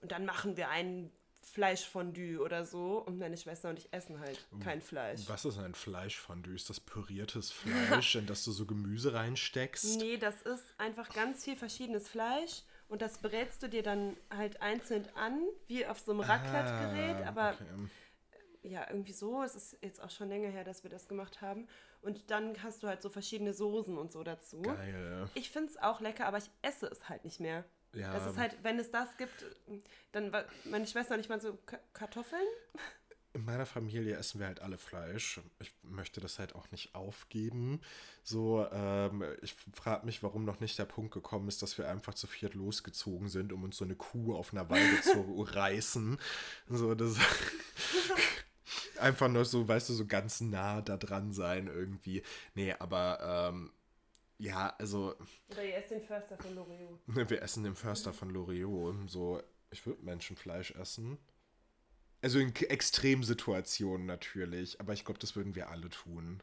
und 0.00 0.12
dann 0.12 0.24
machen 0.24 0.56
wir 0.56 0.68
ein 0.68 1.12
Fleischfondue 1.40 2.38
oder 2.40 2.64
so. 2.64 2.98
Und 2.98 3.18
meine 3.18 3.36
Schwester 3.36 3.70
und 3.70 3.78
ich 3.78 3.92
essen 3.92 4.20
halt 4.20 4.38
kein 4.62 4.80
Fleisch. 4.80 5.22
Was 5.28 5.44
ist 5.44 5.58
ein 5.58 5.74
Fleischfondue? 5.74 6.54
Ist 6.54 6.70
das 6.70 6.80
püriertes 6.80 7.50
Fleisch, 7.50 8.14
in 8.16 8.26
das 8.26 8.44
du 8.44 8.52
so 8.52 8.66
Gemüse 8.66 9.14
reinsteckst? 9.14 9.98
Nee, 10.00 10.16
das 10.16 10.42
ist 10.42 10.74
einfach 10.78 11.08
ganz 11.10 11.44
viel 11.44 11.56
verschiedenes 11.56 12.08
Fleisch 12.08 12.62
und 12.88 13.02
das 13.02 13.18
brätst 13.18 13.62
du 13.62 13.68
dir 13.68 13.82
dann 13.82 14.16
halt 14.30 14.62
einzeln 14.62 15.06
an, 15.14 15.42
wie 15.66 15.86
auf 15.86 15.98
so 16.00 16.12
einem 16.12 16.20
Raclette-Gerät, 16.20 17.24
Ah, 17.24 17.28
aber 17.28 17.54
okay. 17.54 17.88
ja, 18.62 18.86
irgendwie 18.88 19.12
so. 19.12 19.42
Es 19.42 19.54
ist 19.54 19.78
jetzt 19.82 20.02
auch 20.02 20.10
schon 20.10 20.28
länger 20.28 20.48
her, 20.48 20.64
dass 20.64 20.82
wir 20.82 20.90
das 20.90 21.08
gemacht 21.08 21.40
haben. 21.40 21.66
Und 22.00 22.30
dann 22.30 22.62
hast 22.62 22.82
du 22.82 22.86
halt 22.86 23.02
so 23.02 23.10
verschiedene 23.10 23.52
Soßen 23.52 23.98
und 23.98 24.12
so 24.12 24.22
dazu. 24.22 24.62
Geil. 24.62 25.28
Ich 25.34 25.50
finde 25.50 25.70
es 25.70 25.76
auch 25.78 26.00
lecker, 26.00 26.26
aber 26.26 26.38
ich 26.38 26.48
esse 26.62 26.86
es 26.86 27.08
halt 27.08 27.24
nicht 27.24 27.40
mehr. 27.40 27.64
Ja. 27.94 28.12
Das 28.12 28.26
ist 28.30 28.38
halt, 28.38 28.56
wenn 28.62 28.78
es 28.78 28.90
das 28.90 29.16
gibt, 29.16 29.44
dann 30.12 30.32
war 30.32 30.44
meine 30.64 30.86
Schwester 30.86 31.14
und 31.14 31.20
ich 31.20 31.28
mal 31.28 31.40
so 31.40 31.54
Ka- 31.66 31.80
Kartoffeln. 31.92 32.46
in 33.32 33.44
meiner 33.44 33.66
Familie 33.66 34.16
essen 34.16 34.40
wir 34.40 34.46
halt 34.46 34.60
alle 34.60 34.78
Fleisch. 34.78 35.40
Ich 35.60 35.72
möchte 35.82 36.20
das 36.20 36.38
halt 36.38 36.54
auch 36.54 36.70
nicht 36.70 36.94
aufgeben. 36.94 37.80
So, 38.22 38.66
ähm, 38.72 39.24
ich 39.42 39.54
frage 39.72 40.04
mich, 40.06 40.22
warum 40.22 40.44
noch 40.44 40.60
nicht 40.60 40.78
der 40.78 40.84
Punkt 40.84 41.12
gekommen 41.14 41.48
ist, 41.48 41.62
dass 41.62 41.78
wir 41.78 41.88
einfach 41.88 42.14
zu 42.14 42.26
viert 42.26 42.54
losgezogen 42.54 43.28
sind, 43.28 43.52
um 43.52 43.64
uns 43.64 43.76
so 43.78 43.84
eine 43.84 43.94
Kuh 43.96 44.34
auf 44.36 44.52
einer 44.52 44.68
Weide 44.68 45.00
zu 45.02 45.42
reißen. 45.42 46.18
So, 46.68 46.94
das 46.94 47.16
einfach 49.00 49.28
nur 49.28 49.44
so, 49.44 49.66
weißt 49.66 49.88
du, 49.88 49.92
so 49.94 50.06
ganz 50.06 50.40
nah 50.40 50.80
da 50.82 50.96
dran 50.96 51.32
sein 51.32 51.68
irgendwie. 51.68 52.22
Nee, 52.54 52.74
aber 52.78 53.48
ähm, 53.52 53.72
ja, 54.38 54.74
also. 54.78 55.14
Oder 55.50 55.64
ihr 55.64 55.76
esst 55.76 55.90
den 55.90 56.02
Förster 56.02 56.36
von 56.38 56.54
Loriot. 56.54 57.00
Wir 57.30 57.42
essen 57.42 57.64
den 57.64 57.74
Förster 57.74 58.12
von 58.12 58.30
Loriot. 58.30 59.10
So, 59.10 59.42
ich 59.70 59.84
würde 59.86 60.02
Menschenfleisch 60.04 60.72
essen. 60.72 61.18
Also 62.22 62.38
in 62.40 62.54
Extremsituationen 62.54 64.06
natürlich, 64.06 64.80
aber 64.80 64.92
ich 64.92 65.04
glaube, 65.04 65.20
das 65.20 65.36
würden 65.36 65.54
wir 65.54 65.70
alle 65.70 65.88
tun. 65.88 66.42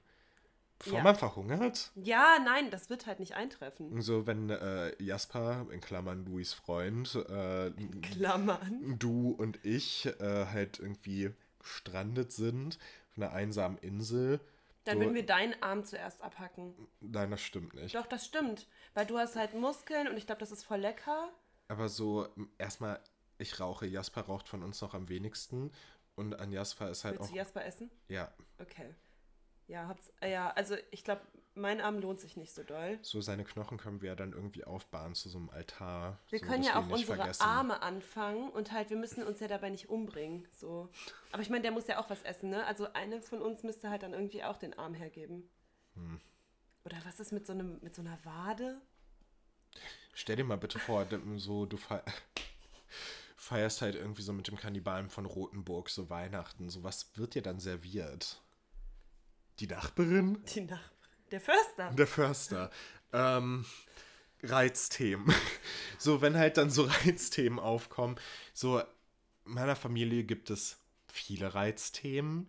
Bevor 0.80 0.98
Ja. 1.00 1.04
man 1.04 1.16
verhungert. 1.16 1.92
Ja, 1.96 2.38
nein, 2.44 2.70
das 2.70 2.90
wird 2.90 3.06
halt 3.08 3.20
nicht 3.20 3.36
eintreffen. 3.36 4.02
So, 4.02 4.28
wenn 4.28 4.50
äh, 4.50 4.92
Jasper, 5.02 5.68
in 5.72 5.80
Klammern 5.82 6.26
Louis 6.26 6.54
Freund, 6.54 7.16
äh, 7.16 7.72
Klammern. 8.02 8.96
du 9.00 9.32
und 9.32 9.64
ich 9.66 10.06
äh, 10.20 10.46
halt 10.48 10.80
irgendwie 10.80 11.32
gestrandet 11.60 12.32
sind 12.32 12.78
auf 13.12 13.18
einer 13.18 13.32
einsamen 13.32 13.78
Insel. 13.78 14.40
Dann 14.86 14.96
so, 14.96 15.02
würden 15.02 15.16
wir 15.16 15.26
deinen 15.26 15.62
Arm 15.62 15.84
zuerst 15.84 16.22
abhacken. 16.22 16.74
Nein, 17.02 17.32
das 17.32 17.42
stimmt 17.42 17.74
nicht. 17.74 17.94
Doch, 17.96 18.06
das 18.06 18.26
stimmt. 18.26 18.68
Weil 18.94 19.06
du 19.06 19.18
hast 19.18 19.36
halt 19.36 19.54
Muskeln 19.54 20.08
und 20.08 20.18
ich 20.18 20.26
glaube, 20.26 20.40
das 20.40 20.52
ist 20.52 20.64
voll 20.64 20.80
lecker. 20.80 21.30
Aber 21.68 21.90
so, 21.90 22.28
erstmal, 22.58 23.00
ich 23.38 23.60
rauche, 23.60 23.86
Jasper 23.88 24.22
raucht 24.22 24.48
von 24.48 24.64
uns 24.64 24.82
noch 24.82 24.94
am 24.94 25.10
wenigsten. 25.10 25.72
Und 26.16 26.40
an 26.40 26.52
Jasper 26.52 26.90
ist 26.90 27.04
halt 27.04 27.16
Willst 27.16 27.30
auch. 27.30 27.34
du 27.34 27.38
Jasper 27.38 27.66
essen? 27.66 27.92
Ja, 28.08 28.32
Okay. 28.60 28.94
Ja, 29.68 29.88
hab's, 29.88 30.12
äh, 30.22 30.32
ja, 30.32 30.52
also 30.52 30.76
ich 30.92 31.04
glaube, 31.04 31.22
mein 31.56 31.80
Arm 31.80 32.00
lohnt 32.00 32.20
sich 32.20 32.36
nicht 32.38 32.54
so 32.54 32.64
doll. 32.64 33.00
so 33.02 33.22
seine 33.22 33.46
Knochen 33.46 33.78
können 33.78 34.02
wir 34.02 34.10
ja 34.10 34.16
dann 34.16 34.34
irgendwie 34.34 34.66
aufbauen 34.66 35.16
zu 35.16 35.30
so 35.30 35.38
einem 35.38 35.50
Altar. 35.50 36.20
Wir 36.30 36.40
so, 36.40 36.46
können 36.46 36.64
ja 36.64 36.78
auch 36.78 36.90
unsere 36.90 37.16
vergessen. 37.16 37.44
Arme 37.44 37.82
anfangen 37.82 38.50
und 38.50 38.72
halt, 38.72 38.90
wir 38.90 38.98
müssen 38.98 39.24
uns 39.24 39.40
ja 39.40 39.48
dabei 39.48 39.70
nicht 39.70 39.90
umbringen. 39.90 40.48
So. 40.52 40.90
Aber 41.32 41.42
ich 41.42 41.50
meine, 41.50 41.62
der 41.62 41.72
muss 41.72 41.88
ja 41.88 42.00
auch 42.00 42.10
was 42.10 42.22
essen, 42.24 42.50
ne? 42.50 42.66
Also 42.66 42.92
eine 42.94 43.22
von 43.22 43.42
uns 43.42 43.64
müsste 43.64 43.90
halt 43.90 44.04
dann 44.04 44.14
irgendwie 44.14 44.44
auch 44.44 44.58
den 44.58 44.78
Arm 44.78 44.94
hergeben. 44.94 45.50
Hm. 45.96 46.20
Oder 46.84 46.98
was 47.06 47.20
ist 47.20 47.32
mit 47.32 47.48
so 47.48 47.54
einem, 47.54 47.80
mit 47.82 47.96
so 47.96 48.02
einer 48.02 48.20
Wade? 48.26 48.82
Stell 50.14 50.36
dir 50.36 50.44
mal 50.44 50.58
bitte 50.58 50.80
vor, 50.80 51.08
so 51.38 51.66
du 51.66 51.78
fe 51.78 52.04
feierst 53.38 53.82
halt 53.82 53.96
irgendwie 53.96 54.24
so 54.24 54.34
mit 54.34 54.48
dem 54.48 54.58
Kannibalen 54.58 55.10
von 55.10 55.26
Rothenburg 55.26 55.90
so 55.90 56.10
Weihnachten. 56.10 56.70
So 56.70 56.84
was 56.84 57.16
wird 57.18 57.36
dir 57.36 57.42
dann 57.42 57.60
serviert? 57.60 58.42
Die 59.60 59.68
Nachbarin? 59.68 60.44
Die 60.54 60.62
Nachbarin. 60.62 60.95
Der 61.32 61.42
Förster. 61.42 61.92
Der 61.92 62.08
Förster. 62.08 62.72
Ähm, 63.14 63.66
Reizthemen. 64.44 65.34
So, 65.98 66.22
wenn 66.22 66.38
halt 66.38 66.58
dann 66.58 66.70
so 66.70 66.84
Reizthemen 67.06 67.58
aufkommen. 67.58 68.18
So, 68.54 68.80
in 68.80 68.86
meiner 69.46 69.76
Familie 69.76 70.24
gibt 70.24 70.50
es 70.52 70.78
viele 71.08 71.56
Reizthemen. 71.56 72.48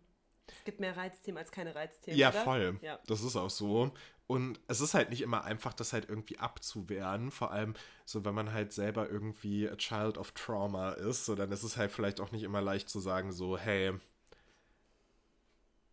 Es 0.49 0.65
gibt 0.65 0.81
mehr 0.81 0.97
Reizthemen 0.97 1.39
als 1.39 1.51
keine 1.53 1.75
Reizthemen. 1.75 2.19
Ja, 2.19 2.31
oder? 2.31 2.43
voll. 2.43 2.79
Ja. 2.83 2.99
Das 3.07 3.23
ist 3.23 3.37
auch 3.37 3.49
so. 3.49 3.93
Und 4.27 4.61
es 4.67 4.81
ist 4.81 4.95
halt 4.95 5.11
nicht 5.11 5.23
immer 5.23 5.45
einfach, 5.45 5.73
das 5.73 5.93
halt 5.93 6.09
irgendwie 6.09 6.39
abzuwehren. 6.39 7.31
Vor 7.31 7.53
allem 7.53 7.75
so, 8.05 8.25
wenn 8.25 8.35
man 8.35 8.53
halt 8.53 8.73
selber 8.73 9.09
irgendwie 9.09 9.69
a 9.69 9.77
child 9.77 10.19
of 10.19 10.33
trauma 10.33 10.91
ist, 10.91 11.25
so 11.25 11.35
dann 11.35 11.53
ist 11.53 11.63
es 11.63 11.77
halt 11.77 11.93
vielleicht 11.93 12.21
auch 12.21 12.33
nicht 12.33 12.43
immer 12.43 12.61
leicht 12.61 12.89
zu 12.89 12.99
sagen, 12.99 13.33
so, 13.33 13.57
hey, 13.57 13.93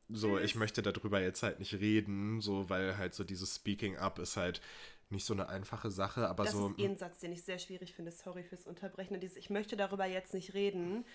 so, 0.10 0.38
ich 0.40 0.56
möchte 0.56 0.82
darüber 0.82 1.22
jetzt 1.22 1.44
halt 1.44 1.60
nicht 1.60 1.74
reden, 1.74 2.42
so, 2.42 2.70
weil 2.70 2.98
halt 2.98 3.14
so 3.14 3.24
dieses 3.24 3.56
Speaking 3.56 3.98
up 3.98 4.20
ist 4.20 4.38
halt 4.38 4.62
nicht 5.10 5.26
so 5.26 5.34
eine 5.34 5.48
einfache 5.50 5.92
Sache, 5.92 6.28
aber 6.28 6.44
Das 6.44 6.54
so. 6.54 6.70
ist 6.70 6.80
eh 6.80 6.86
ein 6.86 6.98
Satz, 6.98 7.20
den 7.20 7.32
ich 7.32 7.44
sehr 7.44 7.60
schwierig 7.60 7.94
finde. 7.94 8.12
Sorry 8.12 8.44
fürs 8.44 8.66
Unterbrechen. 8.66 9.20
Dieses, 9.20 9.38
ich 9.38 9.50
möchte 9.50 9.78
darüber 9.78 10.06
jetzt 10.06 10.34
nicht 10.34 10.54
reden. 10.54 11.06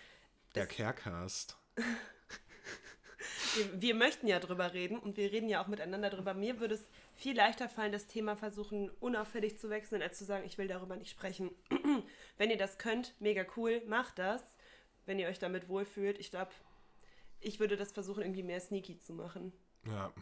Der 0.54 0.66
Carecast. 0.66 1.56
Wir, 3.56 3.80
wir 3.80 3.94
möchten 3.94 4.26
ja 4.28 4.38
drüber 4.38 4.72
reden 4.72 4.98
und 4.98 5.16
wir 5.16 5.32
reden 5.32 5.48
ja 5.48 5.62
auch 5.62 5.66
miteinander 5.66 6.10
drüber. 6.10 6.34
Mir 6.34 6.60
würde 6.60 6.76
es 6.76 6.88
viel 7.16 7.36
leichter 7.36 7.68
fallen, 7.68 7.92
das 7.92 8.06
Thema 8.06 8.36
versuchen, 8.36 8.90
unauffällig 9.00 9.58
zu 9.58 9.70
wechseln, 9.70 10.02
als 10.02 10.18
zu 10.18 10.24
sagen, 10.24 10.44
ich 10.46 10.58
will 10.58 10.68
darüber 10.68 10.96
nicht 10.96 11.10
sprechen. 11.10 11.50
Wenn 12.38 12.50
ihr 12.50 12.56
das 12.58 12.78
könnt, 12.78 13.14
mega 13.20 13.44
cool, 13.56 13.82
macht 13.86 14.18
das. 14.18 14.42
Wenn 15.06 15.18
ihr 15.18 15.28
euch 15.28 15.38
damit 15.38 15.68
wohlfühlt. 15.68 16.18
Ich 16.18 16.30
glaube, 16.30 16.52
ich 17.40 17.60
würde 17.60 17.76
das 17.76 17.92
versuchen, 17.92 18.22
irgendwie 18.22 18.42
mehr 18.42 18.60
sneaky 18.60 18.98
zu 18.98 19.12
machen. 19.12 19.52
Ja. 19.86 20.12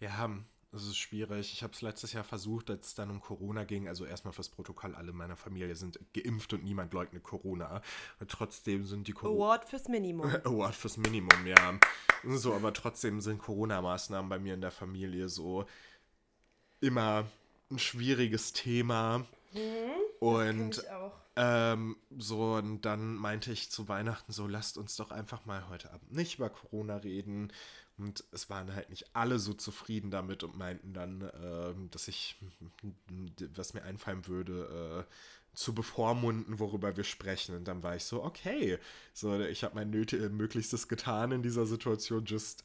Ja, 0.00 0.30
es 0.72 0.82
ist 0.82 0.96
schwierig. 0.98 1.52
Ich 1.52 1.62
habe 1.62 1.72
es 1.72 1.80
letztes 1.80 2.12
Jahr 2.12 2.24
versucht, 2.24 2.70
als 2.70 2.88
es 2.88 2.94
dann 2.94 3.10
um 3.10 3.20
Corona 3.20 3.64
ging. 3.64 3.88
Also 3.88 4.04
erstmal 4.04 4.32
fürs 4.32 4.50
Protokoll, 4.50 4.94
alle 4.94 5.12
meiner 5.12 5.36
Familie 5.36 5.74
sind 5.74 5.98
geimpft 6.12 6.52
und 6.52 6.62
niemand 6.62 6.92
leugnet 6.92 7.22
Corona. 7.22 7.80
Und 8.20 8.30
trotzdem 8.30 8.84
sind 8.84 9.08
die 9.08 9.12
Corona... 9.12 9.44
Award 9.44 9.64
fürs 9.64 9.88
Minimum. 9.88 10.26
Award 10.44 10.74
fürs 10.74 10.98
Minimum, 10.98 11.46
ja. 11.46 11.78
So, 12.24 12.54
aber 12.54 12.72
trotzdem 12.72 13.20
sind 13.20 13.38
Corona-Maßnahmen 13.38 14.28
bei 14.28 14.38
mir 14.38 14.54
in 14.54 14.60
der 14.60 14.70
Familie 14.70 15.28
so 15.28 15.64
immer 16.80 17.26
ein 17.70 17.78
schwieriges 17.78 18.52
Thema. 18.52 19.26
Und 20.20 20.78
ich 20.78 20.90
auch. 20.90 21.12
ähm, 21.36 21.96
so, 22.16 22.54
und 22.54 22.82
dann 22.82 23.14
meinte 23.14 23.52
ich 23.52 23.70
zu 23.70 23.88
Weihnachten 23.88 24.32
so, 24.32 24.46
lasst 24.46 24.78
uns 24.78 24.96
doch 24.96 25.10
einfach 25.10 25.46
mal 25.46 25.68
heute 25.68 25.92
Abend 25.92 26.12
nicht 26.12 26.36
über 26.36 26.50
Corona 26.50 26.96
reden. 26.96 27.52
Und 27.96 28.24
es 28.30 28.48
waren 28.48 28.72
halt 28.74 28.90
nicht 28.90 29.10
alle 29.14 29.40
so 29.40 29.54
zufrieden 29.54 30.10
damit 30.10 30.44
und 30.44 30.56
meinten 30.56 30.92
dann, 30.92 31.30
ähm, 31.42 31.90
dass 31.90 32.06
ich, 32.06 32.36
was 33.56 33.74
mir 33.74 33.82
einfallen 33.82 34.26
würde, 34.28 35.04
äh, 35.08 35.12
zu 35.54 35.74
bevormunden, 35.74 36.60
worüber 36.60 36.96
wir 36.96 37.02
sprechen. 37.02 37.56
Und 37.56 37.66
dann 37.66 37.82
war 37.82 37.96
ich 37.96 38.04
so, 38.04 38.22
okay, 38.22 38.78
so, 39.12 39.40
ich 39.40 39.64
habe 39.64 39.74
mein 39.74 39.90
Nöt 39.90 40.12
äh, 40.12 40.28
Möglichstes 40.28 40.86
getan 40.86 41.32
in 41.32 41.42
dieser 41.42 41.66
Situation, 41.66 42.24
just, 42.24 42.62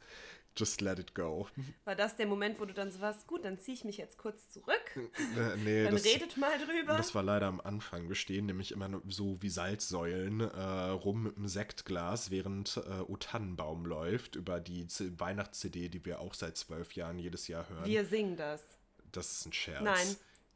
just 0.56 0.82
let 0.82 1.00
it 1.00 1.14
go. 1.16 1.48
War 1.86 1.96
das 1.96 2.16
der 2.16 2.28
Moment, 2.28 2.60
wo 2.60 2.66
du 2.66 2.74
dann 2.74 2.92
so 2.92 3.02
warst, 3.02 3.28
gut, 3.28 3.46
dann 3.46 3.60
ziehe 3.60 3.76
ich 3.76 3.84
mich 3.84 3.98
jetzt 3.98 4.18
kurz 4.18 4.50
zurück. 4.50 4.74
Äh, 4.96 5.58
nee, 5.58 5.84
Dann 5.84 5.94
das, 5.94 6.06
redet 6.06 6.38
mal 6.38 6.58
drüber. 6.58 6.96
Das 6.96 7.16
war 7.16 7.24
leider 7.24 7.48
am 7.48 7.62
Anfang. 7.62 8.08
Wir 8.08 8.16
stehen 8.16 8.46
nämlich 8.46 8.72
immer 8.72 9.02
so 9.08 9.42
wie 9.42 9.50
Salzsäulen 9.50 10.42
äh, 10.42 10.62
rum 10.90 11.24
mit 11.24 11.38
einem 11.38 11.48
Sektglas, 11.48 12.30
während 12.30 12.78
äh, 12.78 13.02
O 13.08 13.18
Tannenbaum 13.18 13.86
läuft 13.86 14.36
über 14.36 14.60
die 14.60 14.88
Weihnachts-CD, 14.88 15.90
die 15.90 16.06
wir 16.06 16.20
auch 16.20 16.34
seit 16.34 16.58
zwölf 16.58 16.94
Jahren 16.94 17.20
jedes 17.20 17.48
Jahr 17.48 17.68
hören. 17.70 17.86
Wir 17.86 18.06
singen 18.06 18.38
das. 18.38 18.66
das 19.12 19.32
ist 19.32 19.46
ein 19.48 19.54
Scherz. 19.54 19.84
Nein. 19.84 20.16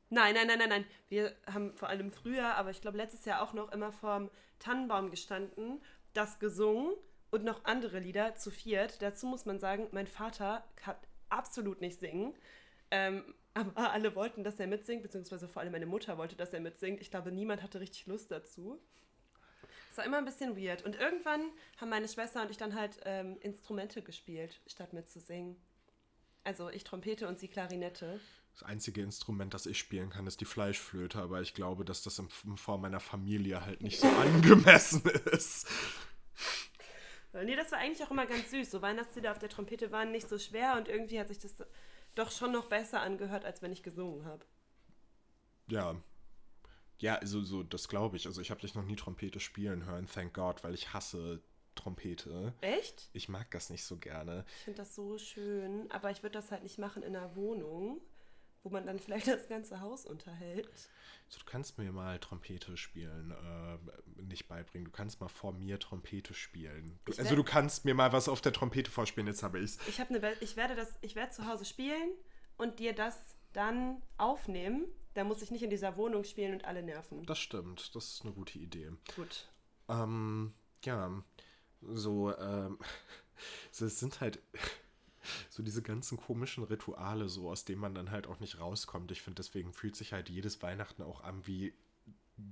Nein, 0.09 0.35
nein, 0.35 0.47
nein, 0.47 0.59
nein, 0.59 0.69
nein. 0.69 0.85
Wir 1.09 1.35
haben 1.51 1.75
vor 1.75 1.89
allem 1.89 2.11
früher, 2.11 2.55
aber 2.55 2.69
ich 2.69 2.81
glaube 2.81 2.97
letztes 2.97 3.25
Jahr 3.25 3.41
auch 3.41 3.53
noch 3.53 3.71
immer 3.71 3.91
vorm 3.91 4.29
Tannenbaum 4.59 5.09
gestanden, 5.11 5.81
das 6.13 6.39
gesungen 6.39 6.93
und 7.31 7.43
noch 7.43 7.65
andere 7.65 7.99
Lieder 7.99 8.35
zu 8.35 8.51
viert. 8.51 9.01
Dazu 9.01 9.27
muss 9.27 9.45
man 9.45 9.59
sagen, 9.59 9.87
mein 9.91 10.07
Vater 10.07 10.63
kann 10.75 10.95
absolut 11.29 11.81
nicht 11.81 11.99
singen. 11.99 12.33
Ähm, 12.91 13.33
aber 13.53 13.91
alle 13.91 14.15
wollten, 14.15 14.43
dass 14.43 14.59
er 14.59 14.67
mitsingt, 14.67 15.01
beziehungsweise 15.01 15.47
vor 15.47 15.61
allem 15.61 15.71
meine 15.71 15.87
Mutter 15.87 16.17
wollte, 16.17 16.35
dass 16.35 16.53
er 16.53 16.59
mitsingt. 16.59 17.01
Ich 17.01 17.09
glaube, 17.09 17.31
niemand 17.31 17.63
hatte 17.63 17.79
richtig 17.79 18.05
Lust 18.05 18.31
dazu. 18.31 18.79
Es 19.91 19.97
war 19.97 20.05
immer 20.05 20.19
ein 20.19 20.25
bisschen 20.25 20.55
weird. 20.55 20.83
Und 20.83 20.95
irgendwann 20.95 21.41
haben 21.77 21.89
meine 21.89 22.07
Schwester 22.07 22.43
und 22.43 22.51
ich 22.51 22.57
dann 22.57 22.75
halt 22.75 22.99
ähm, 23.05 23.37
Instrumente 23.41 24.03
gespielt, 24.03 24.61
statt 24.67 24.93
mitzusingen. 24.93 25.57
Also 26.43 26.69
ich 26.69 26.83
Trompete 26.83 27.27
und 27.27 27.39
sie 27.39 27.47
Klarinette. 27.47 28.19
Das 28.53 28.63
einzige 28.63 29.01
Instrument, 29.01 29.53
das 29.53 29.65
ich 29.65 29.77
spielen 29.77 30.09
kann, 30.09 30.27
ist 30.27 30.39
die 30.39 30.45
Fleischflöte, 30.45 31.19
aber 31.19 31.41
ich 31.41 31.53
glaube, 31.53 31.83
dass 31.83 32.03
das 32.03 32.19
im 32.19 32.29
Vor 32.29 32.77
meiner 32.77 32.99
Familie 32.99 33.65
halt 33.65 33.81
nicht 33.81 33.99
so 33.99 34.07
angemessen 34.21 35.01
ist. 35.31 35.67
Nee, 37.33 37.55
das 37.55 37.71
war 37.71 37.79
eigentlich 37.79 38.05
auch 38.05 38.11
immer 38.11 38.25
ganz 38.25 38.49
süß. 38.51 38.71
So 38.71 38.81
Weihnachtslieder 38.81 39.31
auf 39.31 39.39
der 39.39 39.49
Trompete 39.49 39.91
waren 39.91 40.11
nicht 40.11 40.27
so 40.27 40.39
schwer 40.39 40.75
und 40.77 40.87
irgendwie 40.87 41.19
hat 41.19 41.27
sich 41.27 41.39
das 41.39 41.55
doch 42.15 42.31
schon 42.31 42.51
noch 42.51 42.67
besser 42.67 43.01
angehört, 43.01 43.45
als 43.45 43.61
wenn 43.61 43.71
ich 43.71 43.83
gesungen 43.83 44.25
habe. 44.25 44.45
Ja. 45.69 45.95
Ja, 46.99 47.15
also 47.15 47.43
so, 47.43 47.63
das 47.63 47.87
glaube 47.87 48.17
ich. 48.17 48.25
Also 48.25 48.41
ich 48.41 48.49
habe 48.49 48.61
dich 48.61 48.73
noch 48.73 48.83
nie 48.83 48.95
Trompete 48.95 49.39
spielen 49.39 49.85
hören, 49.85 50.07
thank 50.07 50.33
God, 50.33 50.63
weil 50.63 50.73
ich 50.73 50.93
hasse 50.93 51.41
Trompete. 51.75 52.53
Echt? 52.61 53.09
Ich 53.13 53.29
mag 53.29 53.51
das 53.51 53.69
nicht 53.69 53.83
so 53.83 53.97
gerne. 53.97 54.45
Ich 54.57 54.63
finde 54.63 54.79
das 54.79 54.95
so 54.95 55.17
schön, 55.17 55.91
aber 55.91 56.09
ich 56.09 56.23
würde 56.23 56.33
das 56.33 56.51
halt 56.51 56.63
nicht 56.63 56.79
machen 56.79 57.03
in 57.03 57.15
einer 57.15 57.35
Wohnung, 57.35 58.01
wo 58.67 58.73
man 58.73 58.85
dann 58.85 58.99
vielleicht 58.99 59.27
das 59.27 59.47
ganze 59.47 59.79
Haus 59.79 60.05
unterhält. 60.05 60.69
So, 61.29 61.39
du 61.39 61.45
kannst 61.45 61.77
mir 61.77 61.89
mal 61.93 62.19
Trompete 62.19 62.75
spielen, 62.75 63.31
äh, 63.31 64.21
nicht 64.21 64.49
beibringen. 64.49 64.85
Du 64.85 64.91
kannst 64.91 65.21
mal 65.21 65.29
vor 65.29 65.53
mir 65.53 65.79
Trompete 65.79 66.33
spielen. 66.33 66.99
Ich 67.07 67.17
also 67.17 67.35
du 67.35 67.43
kannst 67.45 67.85
mir 67.85 67.93
mal 67.93 68.11
was 68.11 68.27
auf 68.27 68.41
der 68.41 68.51
Trompete 68.51 68.91
vorspielen, 68.91 69.27
jetzt 69.27 69.41
habe 69.41 69.59
ich's. 69.59 69.77
Ich 69.87 70.01
habe 70.01 70.13
eine, 70.13 70.33
ich 70.41 70.57
werde 70.57 70.75
das, 70.75 70.93
ich 71.01 71.15
werde 71.15 71.31
zu 71.31 71.47
Hause 71.47 71.63
spielen 71.63 72.11
und 72.57 72.79
dir 72.79 72.93
das 72.93 73.17
dann 73.53 74.01
aufnehmen. 74.17 74.85
Da 75.13 75.23
muss 75.23 75.41
ich 75.41 75.49
nicht 75.49 75.63
in 75.63 75.69
dieser 75.69 75.95
Wohnung 75.95 76.25
spielen 76.25 76.53
und 76.53 76.65
alle 76.65 76.83
nerven. 76.83 77.25
Das 77.25 77.39
stimmt, 77.39 77.95
das 77.95 78.13
ist 78.13 78.21
eine 78.23 78.33
gute 78.33 78.59
Idee. 78.59 78.91
Gut. 79.15 79.47
Ähm, 79.87 80.53
ja, 80.83 81.23
So, 81.81 82.37
ähm, 82.37 82.79
so, 83.71 83.85
es 83.85 83.99
sind 83.99 84.19
halt 84.19 84.39
so 85.49 85.63
diese 85.63 85.81
ganzen 85.81 86.17
komischen 86.17 86.63
Rituale, 86.63 87.29
so 87.29 87.49
aus 87.49 87.65
denen 87.65 87.81
man 87.81 87.95
dann 87.95 88.11
halt 88.11 88.27
auch 88.27 88.39
nicht 88.39 88.59
rauskommt. 88.59 89.11
Ich 89.11 89.21
finde, 89.21 89.41
deswegen 89.41 89.73
fühlt 89.73 89.95
sich 89.95 90.13
halt 90.13 90.29
jedes 90.29 90.61
Weihnachten 90.61 91.01
auch 91.03 91.23
an 91.23 91.45
wie 91.47 91.73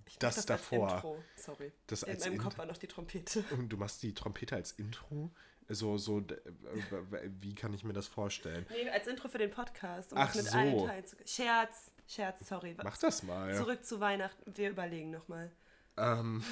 Ich 0.05 0.17
das, 0.19 0.37
als 0.37 0.45
davor. 0.45 0.95
Intro. 0.95 1.23
Sorry. 1.35 1.71
Das 1.87 2.03
In 2.03 2.09
als 2.13 2.25
meinem 2.25 2.37
Kopf 2.39 2.57
war 2.57 2.65
noch 2.65 2.77
die 2.77 2.87
Trompete. 2.87 3.43
Und 3.51 3.69
du 3.69 3.77
machst 3.77 4.03
die 4.03 4.13
Trompete 4.13 4.55
als 4.55 4.71
Intro? 4.73 5.31
So, 5.67 5.97
so, 5.97 6.19
äh, 6.19 7.29
wie 7.41 7.55
kann 7.55 7.73
ich 7.73 7.83
mir 7.83 7.93
das 7.93 8.07
vorstellen? 8.07 8.67
Nee, 8.69 8.87
als 8.89 9.07
Intro 9.07 9.27
für 9.27 9.39
den 9.39 9.49
Podcast, 9.49 10.11
um 10.13 10.19
Ach 10.19 10.27
das 10.27 10.35
mit 10.35 10.45
so. 10.51 10.57
allen 10.57 10.87
Teilen 10.87 11.05
zu. 11.07 11.15
Scherz, 11.25 11.91
Scherz, 12.07 12.47
sorry. 12.47 12.75
Mach 12.83 12.97
das 12.97 13.23
mal. 13.23 13.55
Zurück 13.55 13.83
zu 13.83 13.99
Weihnachten. 13.99 14.55
Wir 14.55 14.69
überlegen 14.69 15.09
nochmal. 15.09 15.51
Ähm, 15.97 16.43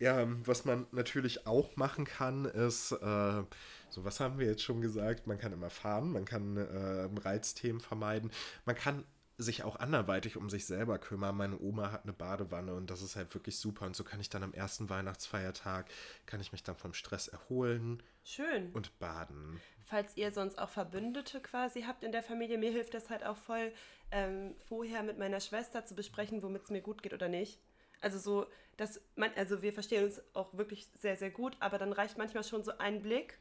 ja, 0.00 0.26
was 0.46 0.64
man 0.64 0.86
natürlich 0.90 1.46
auch 1.46 1.76
machen 1.76 2.04
kann, 2.04 2.44
ist, 2.44 2.92
äh, 2.92 3.42
so 3.90 4.04
was 4.04 4.20
haben 4.20 4.38
wir 4.38 4.46
jetzt 4.46 4.62
schon 4.62 4.80
gesagt, 4.80 5.26
man 5.26 5.38
kann 5.38 5.52
immer 5.52 5.70
fahren, 5.70 6.12
man 6.12 6.24
kann 6.24 6.56
äh, 6.56 7.08
Reizthemen 7.20 7.80
vermeiden, 7.80 8.30
man 8.64 8.76
kann 8.76 9.04
sich 9.38 9.62
auch 9.62 9.76
anderweitig 9.76 10.36
um 10.36 10.50
sich 10.50 10.66
selber 10.66 10.98
kümmern. 10.98 11.36
Meine 11.36 11.58
Oma 11.60 11.92
hat 11.92 12.02
eine 12.02 12.12
Badewanne 12.12 12.74
und 12.74 12.90
das 12.90 13.02
ist 13.02 13.14
halt 13.14 13.32
wirklich 13.34 13.56
super. 13.56 13.86
Und 13.86 13.94
so 13.94 14.02
kann 14.02 14.20
ich 14.20 14.28
dann 14.28 14.42
am 14.42 14.52
ersten 14.52 14.90
Weihnachtsfeiertag, 14.90 15.86
kann 16.26 16.40
ich 16.40 16.50
mich 16.50 16.64
dann 16.64 16.76
vom 16.76 16.92
Stress 16.92 17.28
erholen 17.28 18.02
Schön. 18.24 18.72
und 18.72 18.98
baden. 18.98 19.60
Falls 19.84 20.16
ihr 20.16 20.32
sonst 20.32 20.58
auch 20.58 20.68
Verbündete 20.68 21.40
quasi 21.40 21.82
habt 21.82 22.02
in 22.02 22.10
der 22.10 22.24
Familie, 22.24 22.58
mir 22.58 22.72
hilft 22.72 22.94
das 22.94 23.10
halt 23.10 23.24
auch 23.24 23.36
voll, 23.36 23.72
ähm, 24.10 24.56
vorher 24.68 25.04
mit 25.04 25.18
meiner 25.18 25.40
Schwester 25.40 25.86
zu 25.86 25.94
besprechen, 25.94 26.42
womit 26.42 26.64
es 26.64 26.70
mir 26.70 26.82
gut 26.82 27.02
geht 27.02 27.14
oder 27.14 27.28
nicht. 27.28 27.60
Also 28.00 28.18
so, 28.18 28.46
dass 28.76 29.00
man, 29.14 29.30
also 29.36 29.62
wir 29.62 29.72
verstehen 29.72 30.04
uns 30.04 30.20
auch 30.34 30.54
wirklich 30.54 30.88
sehr, 30.98 31.16
sehr 31.16 31.30
gut, 31.30 31.56
aber 31.60 31.78
dann 31.78 31.92
reicht 31.92 32.18
manchmal 32.18 32.44
schon 32.44 32.64
so 32.64 32.72
ein 32.78 33.02
Blick 33.02 33.38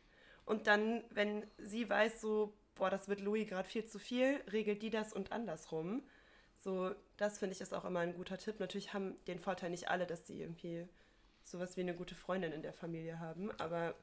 und 0.47 0.65
dann, 0.65 1.03
wenn 1.12 1.45
sie 1.57 1.89
weiß, 1.89 2.21
so, 2.21 2.53
boah, 2.75 2.89
das 2.89 3.10
wird 3.10 3.19
Louis 3.19 3.47
gerade 3.47 3.67
viel 3.67 3.86
zu 3.86 3.99
viel, 3.99 4.41
regelt 4.51 4.81
die 4.81 4.89
das 4.89 5.12
und 5.13 5.31
andersrum. 5.31 6.01
So, 6.57 6.95
das 7.17 7.38
finde 7.38 7.53
ich 7.53 7.62
ist 7.62 7.73
auch 7.73 7.86
immer 7.86 7.99
ein 7.99 8.15
guter 8.15 8.38
Tipp. 8.38 8.60
Natürlich 8.60 8.93
haben 8.93 9.15
den 9.27 9.39
Vorteil 9.39 9.69
nicht 9.69 9.89
alle, 9.89 10.07
dass 10.07 10.25
sie 10.25 10.41
irgendwie 10.41 10.88
sowas 11.43 11.75
wie 11.75 11.81
eine 11.81 11.93
gute 11.93 12.15
Freundin 12.15 12.53
in 12.53 12.62
der 12.62 12.73
Familie 12.73 13.19
haben, 13.19 13.51
aber 13.60 13.93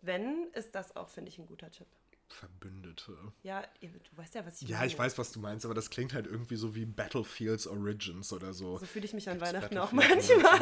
wenn, 0.00 0.50
ist 0.54 0.74
das 0.74 0.96
auch, 0.96 1.08
finde 1.08 1.28
ich, 1.30 1.38
ein 1.38 1.46
guter 1.46 1.70
Tipp. 1.70 1.86
Verbündete. 2.32 3.16
Ja, 3.42 3.62
du 3.80 3.88
weißt 4.16 4.34
ja, 4.34 4.46
was 4.46 4.60
ich 4.62 4.68
Ja, 4.68 4.84
ich 4.84 4.98
weiß, 4.98 5.18
was 5.18 5.32
du 5.32 5.40
meinst, 5.40 5.64
aber 5.64 5.74
das 5.74 5.90
klingt 5.90 6.14
halt 6.14 6.26
irgendwie 6.26 6.56
so 6.56 6.74
wie 6.74 6.84
Battlefields 6.84 7.66
Origins 7.66 8.32
oder 8.32 8.52
so. 8.52 8.78
So 8.78 8.86
fühle 8.86 9.04
ich 9.04 9.12
mich 9.12 9.28
an 9.28 9.38
Gibt's 9.38 9.52
Weihnachten 9.52 9.78
auch 9.78 9.92
manchmal. 9.92 10.60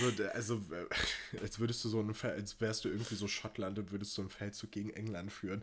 So, 0.00 0.24
also, 0.32 0.54
äh, 0.72 1.38
als 1.42 1.58
würdest 1.58 1.84
du 1.84 1.88
so 1.88 2.12
Fel- 2.12 2.32
als 2.32 2.60
wärst 2.60 2.84
du 2.84 2.88
irgendwie 2.88 3.14
so 3.14 3.28
Schottland 3.28 3.78
und 3.78 3.90
würdest 3.92 4.14
so 4.14 4.22
einen 4.22 4.30
Feldzug 4.30 4.70
gegen 4.70 4.90
England 4.90 5.32
führen. 5.32 5.62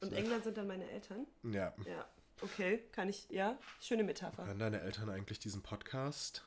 Und 0.00 0.12
England 0.12 0.44
sind 0.44 0.56
dann 0.56 0.66
meine 0.66 0.88
Eltern? 0.90 1.26
Ja. 1.44 1.74
Ja, 1.86 2.06
okay, 2.40 2.82
kann 2.92 3.08
ich, 3.08 3.28
ja, 3.30 3.58
schöne 3.80 4.04
Metapher. 4.04 4.46
Hören 4.46 4.58
deine 4.58 4.80
Eltern 4.80 5.08
eigentlich 5.10 5.38
diesen 5.38 5.62
Podcast? 5.62 6.44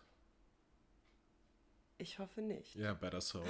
Ich 1.98 2.20
hoffe 2.20 2.42
nicht. 2.42 2.76
Ja, 2.76 2.94
better 2.94 3.22
so. 3.22 3.42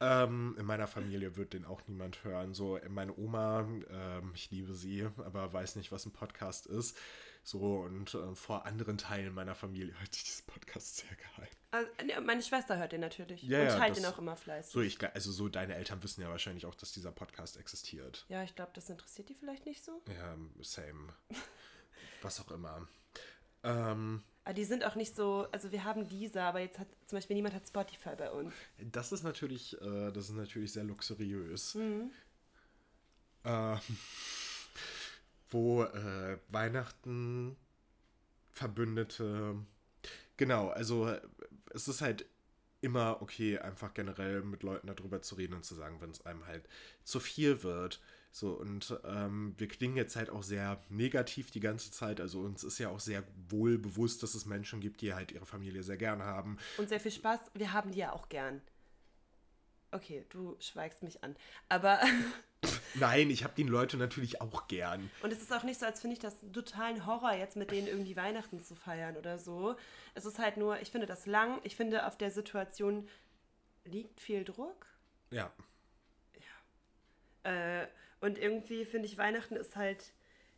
ähm, 0.00 0.56
in 0.58 0.64
meiner 0.64 0.86
Familie 0.86 1.36
wird 1.36 1.52
den 1.52 1.64
auch 1.66 1.82
niemand 1.86 2.24
hören. 2.24 2.54
So, 2.54 2.78
meine 2.88 3.14
Oma, 3.18 3.68
ähm, 3.90 4.32
ich 4.34 4.50
liebe 4.50 4.72
sie, 4.72 5.04
aber 5.18 5.52
weiß 5.52 5.76
nicht, 5.76 5.92
was 5.92 6.06
ein 6.06 6.12
Podcast 6.12 6.66
ist. 6.66 6.96
So, 7.44 7.80
und 7.80 8.14
äh, 8.14 8.34
vor 8.34 8.64
anderen 8.66 8.96
Teilen 8.98 9.34
meiner 9.34 9.54
Familie 9.54 9.92
halte 9.98 10.16
ich 10.16 10.24
diesen 10.24 10.46
Podcast 10.46 10.96
sehr 10.98 11.14
geheim. 11.16 11.48
Also, 11.72 11.90
nee, 12.06 12.18
meine 12.20 12.40
Schwester 12.42 12.78
hört 12.78 12.92
den 12.92 13.00
natürlich. 13.00 13.42
Ja, 13.42 13.60
und 13.60 13.66
ja, 13.66 13.76
teilt 13.78 13.90
das- 13.96 14.02
den 14.02 14.06
auch 14.12 14.18
immer 14.18 14.36
fleißig. 14.36 14.72
So, 14.72 14.80
ich, 14.80 15.02
also 15.14 15.30
so 15.32 15.48
deine 15.48 15.74
Eltern 15.74 16.02
wissen 16.02 16.22
ja 16.22 16.28
wahrscheinlich 16.30 16.64
auch, 16.66 16.74
dass 16.76 16.92
dieser 16.92 17.12
Podcast 17.12 17.56
existiert. 17.58 18.24
ja, 18.28 18.42
ich 18.42 18.54
glaube, 18.54 18.70
das 18.74 18.88
interessiert 18.88 19.28
die 19.28 19.34
vielleicht 19.34 19.66
nicht 19.66 19.84
so. 19.84 20.00
Ja, 20.08 20.36
same. 20.62 21.12
Was 22.22 22.40
auch 22.40 22.50
immer. 22.52 22.86
Ähm, 23.64 24.22
Aber 24.44 24.54
die 24.54 24.64
sind 24.64 24.84
auch 24.84 24.96
nicht 24.96 25.14
so, 25.14 25.46
also 25.52 25.70
wir 25.70 25.84
haben 25.84 26.08
diese, 26.08 26.42
aber 26.42 26.60
jetzt 26.60 26.78
hat 26.78 26.88
zum 27.06 27.16
Beispiel 27.16 27.36
niemand 27.36 27.54
hat 27.54 27.66
Spotify 27.66 28.16
bei 28.16 28.30
uns. 28.30 28.52
das 28.90 29.12
ist 29.12 29.22
natürlich, 29.22 29.80
äh, 29.80 30.10
das 30.10 30.30
ist 30.30 30.36
natürlich 30.36 30.72
sehr 30.72 30.84
luxuriös. 30.84 31.74
Ähm, 33.44 33.80
wo 35.50 35.84
äh, 35.84 36.38
Weihnachten 36.48 37.56
Verbündete. 38.50 39.56
Genau, 40.36 40.68
also 40.68 41.08
äh, 41.08 41.20
es 41.70 41.88
ist 41.88 42.00
halt 42.00 42.26
immer 42.80 43.22
okay, 43.22 43.58
einfach 43.58 43.94
generell 43.94 44.42
mit 44.42 44.62
Leuten 44.62 44.88
darüber 44.88 45.22
zu 45.22 45.36
reden 45.36 45.54
und 45.54 45.64
zu 45.64 45.74
sagen, 45.74 46.00
wenn 46.00 46.10
es 46.10 46.26
einem 46.26 46.46
halt 46.46 46.68
zu 47.04 47.20
viel 47.20 47.62
wird. 47.62 48.00
So, 48.34 48.52
und 48.52 48.98
ähm, 49.04 49.54
wir 49.58 49.68
klingen 49.68 49.94
jetzt 49.94 50.16
halt 50.16 50.30
auch 50.30 50.42
sehr 50.42 50.82
negativ 50.88 51.50
die 51.50 51.60
ganze 51.60 51.90
Zeit. 51.90 52.18
Also 52.18 52.40
uns 52.40 52.64
ist 52.64 52.78
ja 52.78 52.88
auch 52.88 52.98
sehr 52.98 53.24
wohl 53.50 53.76
bewusst, 53.76 54.22
dass 54.22 54.34
es 54.34 54.46
Menschen 54.46 54.80
gibt, 54.80 55.02
die 55.02 55.12
halt 55.12 55.32
ihre 55.32 55.44
Familie 55.44 55.82
sehr 55.82 55.98
gern 55.98 56.22
haben. 56.22 56.56
Und 56.78 56.88
sehr 56.88 56.98
viel 56.98 57.10
Spaß. 57.10 57.40
Wir 57.52 57.74
haben 57.74 57.92
die 57.92 57.98
ja 57.98 58.12
auch 58.12 58.30
gern. 58.30 58.62
Okay, 59.90 60.24
du 60.30 60.56
schweigst 60.60 61.02
mich 61.02 61.22
an. 61.22 61.36
Aber, 61.68 62.00
Nein, 62.94 63.28
ich 63.28 63.44
habe 63.44 63.52
die 63.54 63.64
Leute 63.64 63.98
natürlich 63.98 64.40
auch 64.40 64.66
gern. 64.66 65.10
und 65.22 65.30
es 65.30 65.42
ist 65.42 65.52
auch 65.52 65.64
nicht 65.64 65.78
so, 65.78 65.84
als 65.84 66.00
finde 66.00 66.14
ich 66.14 66.20
das 66.20 66.34
totalen 66.54 67.04
Horror, 67.04 67.34
jetzt 67.34 67.56
mit 67.56 67.70
denen 67.70 67.86
irgendwie 67.86 68.16
Weihnachten 68.16 68.62
zu 68.62 68.74
feiern 68.74 69.18
oder 69.18 69.38
so. 69.38 69.76
Es 70.14 70.24
ist 70.24 70.38
halt 70.38 70.56
nur, 70.56 70.80
ich 70.80 70.90
finde 70.90 71.06
das 71.06 71.26
lang. 71.26 71.60
Ich 71.64 71.76
finde, 71.76 72.06
auf 72.06 72.16
der 72.16 72.30
Situation 72.30 73.06
liegt 73.84 74.22
viel 74.22 74.44
Druck. 74.44 74.86
Ja. 75.30 75.52
Äh, 77.42 77.88
und 78.22 78.38
irgendwie 78.38 78.84
finde 78.84 79.06
ich, 79.06 79.18
Weihnachten 79.18 79.56
ist 79.56 79.76
halt 79.76 80.12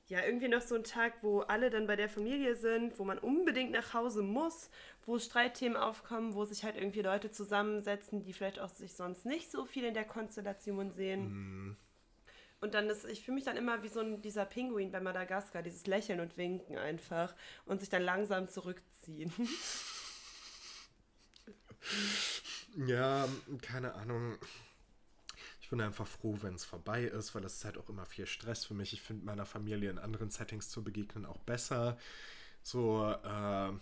ja 0.06 0.22
irgendwie 0.22 0.48
noch 0.48 0.60
so 0.60 0.74
ein 0.74 0.84
Tag, 0.84 1.14
wo 1.22 1.40
alle 1.40 1.70
dann 1.70 1.86
bei 1.86 1.96
der 1.96 2.10
Familie 2.10 2.56
sind, 2.56 2.98
wo 2.98 3.04
man 3.04 3.18
unbedingt 3.18 3.72
nach 3.72 3.94
Hause 3.94 4.22
muss, 4.22 4.68
wo 5.06 5.18
Streitthemen 5.18 5.76
aufkommen, 5.76 6.34
wo 6.34 6.44
sich 6.44 6.62
halt 6.62 6.76
irgendwie 6.76 7.00
Leute 7.00 7.30
zusammensetzen, 7.30 8.22
die 8.22 8.34
vielleicht 8.34 8.60
auch 8.60 8.68
sich 8.68 8.94
sonst 8.94 9.24
nicht 9.24 9.50
so 9.50 9.64
viel 9.64 9.84
in 9.84 9.94
der 9.94 10.04
Konstellation 10.04 10.92
sehen. 10.92 11.78
Und 12.60 12.74
dann 12.74 12.90
ist, 12.90 13.06
ich 13.06 13.24
fühle 13.24 13.36
mich 13.36 13.44
dann 13.44 13.56
immer 13.56 13.82
wie 13.82 13.88
so 13.88 14.00
ein, 14.00 14.20
dieser 14.20 14.44
Pinguin 14.44 14.92
bei 14.92 15.00
Madagaskar, 15.00 15.62
dieses 15.62 15.86
Lächeln 15.86 16.20
und 16.20 16.36
Winken 16.36 16.76
einfach 16.76 17.34
und 17.64 17.80
sich 17.80 17.88
dann 17.88 18.02
langsam 18.02 18.48
zurückziehen. 18.48 19.32
Ja, 22.76 23.28
keine 23.62 23.94
Ahnung. 23.94 24.36
Bin 25.74 25.80
einfach 25.80 26.06
froh, 26.06 26.38
wenn 26.40 26.54
es 26.54 26.64
vorbei 26.64 27.02
ist, 27.02 27.34
weil 27.34 27.42
das 27.42 27.54
ist 27.56 27.64
halt 27.64 27.78
auch 27.78 27.88
immer 27.88 28.06
viel 28.06 28.26
Stress 28.26 28.64
für 28.64 28.74
mich. 28.74 28.92
Ich 28.92 29.02
finde 29.02 29.24
meiner 29.26 29.44
Familie 29.44 29.90
in 29.90 29.98
anderen 29.98 30.30
Settings 30.30 30.68
zu 30.70 30.84
begegnen 30.84 31.26
auch 31.26 31.38
besser. 31.40 31.98
So, 32.62 33.04
äh, 33.10 33.72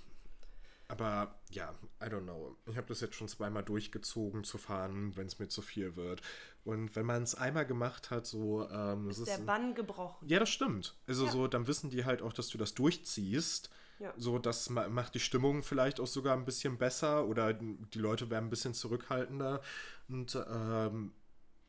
aber 0.88 1.34
ja, 1.50 1.74
I 2.02 2.06
don't 2.06 2.22
know. 2.22 2.56
Ich 2.64 2.78
habe 2.78 2.86
das 2.86 3.02
jetzt 3.02 3.14
schon 3.14 3.28
zweimal 3.28 3.62
durchgezogen 3.62 4.42
zu 4.42 4.56
fahren, 4.56 5.14
wenn 5.18 5.26
es 5.26 5.38
mir 5.38 5.48
zu 5.48 5.60
viel 5.60 5.94
wird. 5.94 6.22
Und 6.64 6.96
wenn 6.96 7.04
man 7.04 7.24
es 7.24 7.34
einmal 7.34 7.66
gemacht 7.66 8.10
hat, 8.10 8.26
so, 8.26 8.66
ähm, 8.70 9.10
Ist 9.10 9.26
der 9.26 9.34
ein- 9.34 9.44
Bann 9.44 9.74
gebrochen. 9.74 10.26
ja, 10.26 10.38
das 10.38 10.48
stimmt. 10.48 10.94
Also 11.06 11.26
Ja. 11.26 11.30
so, 11.30 11.46
dann 11.46 11.66
wissen 11.66 11.90
die 11.90 12.06
halt 12.06 12.22
auch, 12.22 12.32
dass 12.32 12.48
du 12.48 12.56
das 12.56 12.72
durchziehst. 12.72 13.68
Ja. 13.98 14.14
So, 14.16 14.38
das 14.38 14.70
ma 14.70 14.88
macht 14.88 15.14
die 15.14 15.20
Stimmung 15.20 15.62
vielleicht 15.62 16.00
auch 16.00 16.06
sogar 16.06 16.34
ein 16.38 16.46
bisschen 16.46 16.78
besser 16.78 17.26
oder 17.26 17.52
die 17.52 17.98
Leute 17.98 18.30
werden 18.30 18.46
ein 18.46 18.50
bisschen 18.50 18.72
zurückhaltender. 18.72 19.60
Und 20.08 20.38
ähm, 20.50 21.12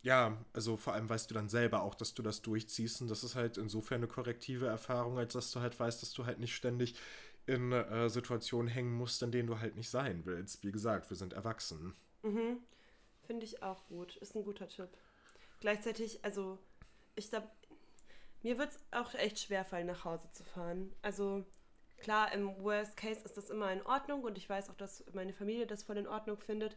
ja, 0.04 0.38
also 0.52 0.76
vor 0.76 0.94
allem 0.94 1.10
weißt 1.10 1.30
du 1.30 1.34
dann 1.34 1.50
selber 1.50 1.82
auch, 1.82 1.96
dass 1.96 2.14
du 2.14 2.22
das 2.22 2.42
durchziehst. 2.42 3.02
Und 3.02 3.10
das 3.10 3.24
ist 3.24 3.36
halt 3.36 3.58
insofern 3.58 3.98
eine 3.98 4.08
korrektive 4.08 4.68
Erfahrung, 4.68 5.18
als 5.18 5.34
dass 5.34 5.52
du 5.52 5.62
halt 5.62 5.80
weißt, 5.80 6.02
dass 6.02 6.14
du 6.14 6.26
halt 6.26 6.40
nicht 6.40 6.56
ständig 6.56 6.96
in 7.46 7.72
äh, 7.72 8.10
Situationen 8.10 8.68
hängen 8.68 8.94
musst, 8.94 9.24
in 9.24 9.32
denen 9.32 9.48
du 9.48 9.60
halt 9.60 9.76
nicht 9.76 9.90
sein 9.90 10.26
willst. 10.26 10.64
Wie 10.64 10.72
gesagt, 10.72 11.10
wir 11.10 11.18
sind 11.18 11.34
erwachsen. 11.34 11.96
Finde 13.26 13.46
ich 13.46 13.64
auch 13.64 13.86
gut. 13.88 14.18
Ist 14.18 14.36
ein 14.36 14.44
guter 14.44 14.68
Tipp. 14.68 14.90
Gleichzeitig, 15.62 16.24
also, 16.26 16.60
ich 17.16 17.30
glaube, 17.30 17.48
mir 18.42 18.58
wird 18.58 18.72
es 18.72 18.80
auch 18.92 19.14
echt 19.14 19.40
schwer 19.40 19.64
fallen, 19.64 19.88
nach 19.88 20.04
Hause 20.04 20.30
zu 20.34 20.44
fahren. 20.44 20.94
Also, 21.02 21.46
klar, 21.98 22.34
im 22.34 22.62
Worst 22.62 22.98
Case 22.98 23.22
ist 23.24 23.38
das 23.38 23.50
immer 23.50 23.72
in 23.72 23.82
Ordnung 23.86 24.24
und 24.24 24.38
ich 24.38 24.50
weiß 24.50 24.70
auch, 24.70 24.76
dass 24.76 25.06
meine 25.14 25.34
Familie 25.34 25.66
das 25.66 25.84
voll 25.84 25.98
in 25.98 26.08
Ordnung 26.08 26.38
findet. 26.42 26.76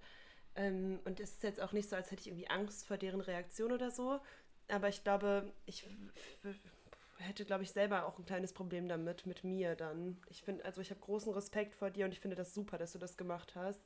Ähm, 0.57 1.01
und 1.05 1.21
es 1.21 1.35
ist 1.35 1.43
jetzt 1.43 1.61
auch 1.61 1.73
nicht 1.73 1.89
so, 1.89 1.97
als 1.97 2.11
hätte 2.11 2.23
ich 2.23 2.29
irgendwie 2.29 2.49
Angst 2.49 2.87
vor 2.87 2.97
deren 2.97 3.21
Reaktion 3.21 3.73
oder 3.73 3.91
so. 3.91 4.21
Aber 4.69 4.89
ich 4.89 5.05
glaube, 5.05 5.53
ich 5.67 5.87
hätte, 7.19 7.45
glaube 7.45 7.63
ich, 7.63 7.71
selber 7.71 8.07
auch 8.07 8.19
ein 8.19 8.25
kleines 8.25 8.53
Problem 8.53 8.89
damit, 8.89 9.27
mit 9.27 9.45
mir 9.45 9.77
dann. 9.77 10.19
Ich 10.29 10.43
finde, 10.43 10.65
also 10.65 10.81
ich 10.81 10.91
habe 10.91 11.01
großen 11.01 11.33
Respekt 11.33 11.75
vor 11.75 11.91
dir 11.91 12.07
und 12.07 12.13
ich 12.13 12.21
finde 12.21 12.37
das 12.37 12.55
super, 12.55 12.79
dass 12.79 12.93
du 12.93 12.99
das 12.99 13.17
gemacht 13.17 13.55
hast. 13.55 13.83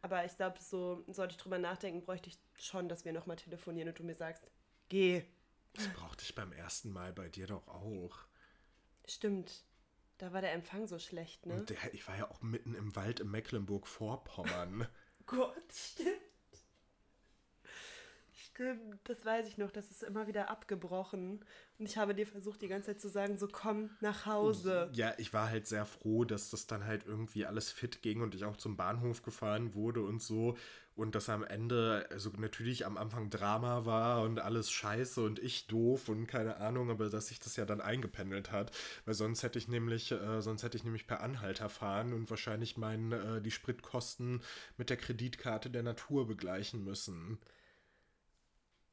Aber 0.00 0.24
ich 0.24 0.36
glaube, 0.36 0.60
so 0.60 1.04
sollte 1.08 1.32
ich 1.32 1.38
drüber 1.38 1.58
nachdenken, 1.58 2.02
bräuchte 2.02 2.28
ich 2.28 2.38
schon, 2.56 2.88
dass 2.88 3.04
wir 3.04 3.12
nochmal 3.12 3.36
telefonieren 3.36 3.88
und 3.88 3.98
du 3.98 4.04
mir 4.04 4.14
sagst, 4.14 4.42
geh. 4.88 5.24
Das 5.74 5.88
brauchte 5.88 6.24
ich 6.24 6.34
beim 6.34 6.52
ersten 6.52 6.90
Mal 6.90 7.12
bei 7.12 7.28
dir 7.28 7.46
doch 7.46 7.66
auch. 7.68 8.18
Stimmt. 9.08 9.64
Da 10.18 10.32
war 10.32 10.40
der 10.40 10.52
Empfang 10.52 10.86
so 10.86 10.98
schlecht, 10.98 11.46
ne? 11.46 11.54
Und 11.54 11.70
der, 11.70 11.94
ich 11.94 12.06
war 12.06 12.16
ja 12.16 12.30
auch 12.30 12.42
mitten 12.42 12.74
im 12.74 12.94
Wald 12.94 13.20
in 13.20 13.30
Mecklenburg-Vorpommern. 13.30 14.86
Gott, 15.26 15.72
stimmt. 15.72 16.18
Stimmt, 18.54 19.00
das 19.04 19.24
weiß 19.24 19.48
ich 19.48 19.56
noch. 19.56 19.70
Das 19.70 19.90
ist 19.90 20.02
immer 20.02 20.26
wieder 20.26 20.50
abgebrochen. 20.50 21.42
Und 21.78 21.86
ich 21.86 21.96
habe 21.96 22.14
dir 22.14 22.26
versucht, 22.26 22.60
die 22.60 22.68
ganze 22.68 22.88
Zeit 22.88 23.00
zu 23.00 23.08
sagen, 23.08 23.38
so 23.38 23.48
komm 23.50 23.90
nach 24.00 24.26
Hause. 24.26 24.90
Ja, 24.92 25.14
ich 25.16 25.32
war 25.32 25.48
halt 25.48 25.66
sehr 25.66 25.86
froh, 25.86 26.24
dass 26.24 26.50
das 26.50 26.66
dann 26.66 26.84
halt 26.84 27.06
irgendwie 27.06 27.46
alles 27.46 27.70
fit 27.72 28.02
ging 28.02 28.20
und 28.20 28.34
ich 28.34 28.44
auch 28.44 28.56
zum 28.58 28.76
Bahnhof 28.76 29.22
gefahren 29.22 29.74
wurde 29.74 30.02
und 30.02 30.22
so. 30.22 30.56
Und 30.94 31.14
dass 31.14 31.30
am 31.30 31.42
Ende, 31.42 32.06
also 32.10 32.30
natürlich 32.36 32.84
am 32.84 32.98
Anfang 32.98 33.30
Drama 33.30 33.86
war 33.86 34.22
und 34.22 34.38
alles 34.38 34.70
scheiße 34.70 35.24
und 35.24 35.38
ich 35.38 35.66
doof 35.66 36.10
und 36.10 36.26
keine 36.26 36.58
Ahnung, 36.58 36.90
aber 36.90 37.08
dass 37.08 37.28
sich 37.28 37.40
das 37.40 37.56
ja 37.56 37.64
dann 37.64 37.80
eingependelt 37.80 38.52
hat. 38.52 38.76
Weil 39.06 39.14
sonst 39.14 39.42
hätte 39.42 39.58
ich 39.58 39.68
nämlich, 39.68 40.12
äh, 40.12 40.42
sonst 40.42 40.62
hätte 40.62 40.76
ich 40.76 40.84
nämlich 40.84 41.06
per 41.06 41.20
Anhalter 41.22 41.70
fahren 41.70 42.12
und 42.12 42.28
wahrscheinlich 42.28 42.76
meinen, 42.76 43.12
äh, 43.12 43.40
die 43.40 43.50
Spritkosten 43.50 44.42
mit 44.76 44.90
der 44.90 44.98
Kreditkarte 44.98 45.70
der 45.70 45.82
Natur 45.82 46.26
begleichen 46.26 46.84
müssen. 46.84 47.38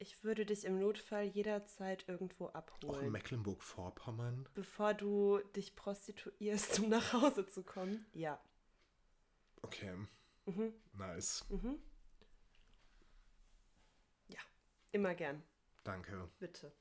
Ich 0.02 0.24
würde 0.24 0.46
dich 0.46 0.64
im 0.64 0.80
Notfall 0.80 1.26
jederzeit 1.26 2.06
irgendwo 2.08 2.46
Auch 2.46 2.52
in 2.52 2.56
abholen. 2.56 3.12
Mecklenburg-Vorpommern. 3.12 4.48
bevor 4.54 4.94
du 4.94 5.40
dich 5.58 5.76
prostituierst, 5.76 6.80
um 6.80 6.88
nach 6.88 7.12
Hause 7.12 7.46
zu 7.46 7.64
kommen. 7.64 8.06
Ja. 8.14 8.40
Okay. 9.62 9.94
Nice. 10.94 11.46
Ja. 11.50 11.76
Immer 14.92 15.14
gern. 15.16 15.42
Danke. 15.84 16.30
Bitte. 16.40 16.72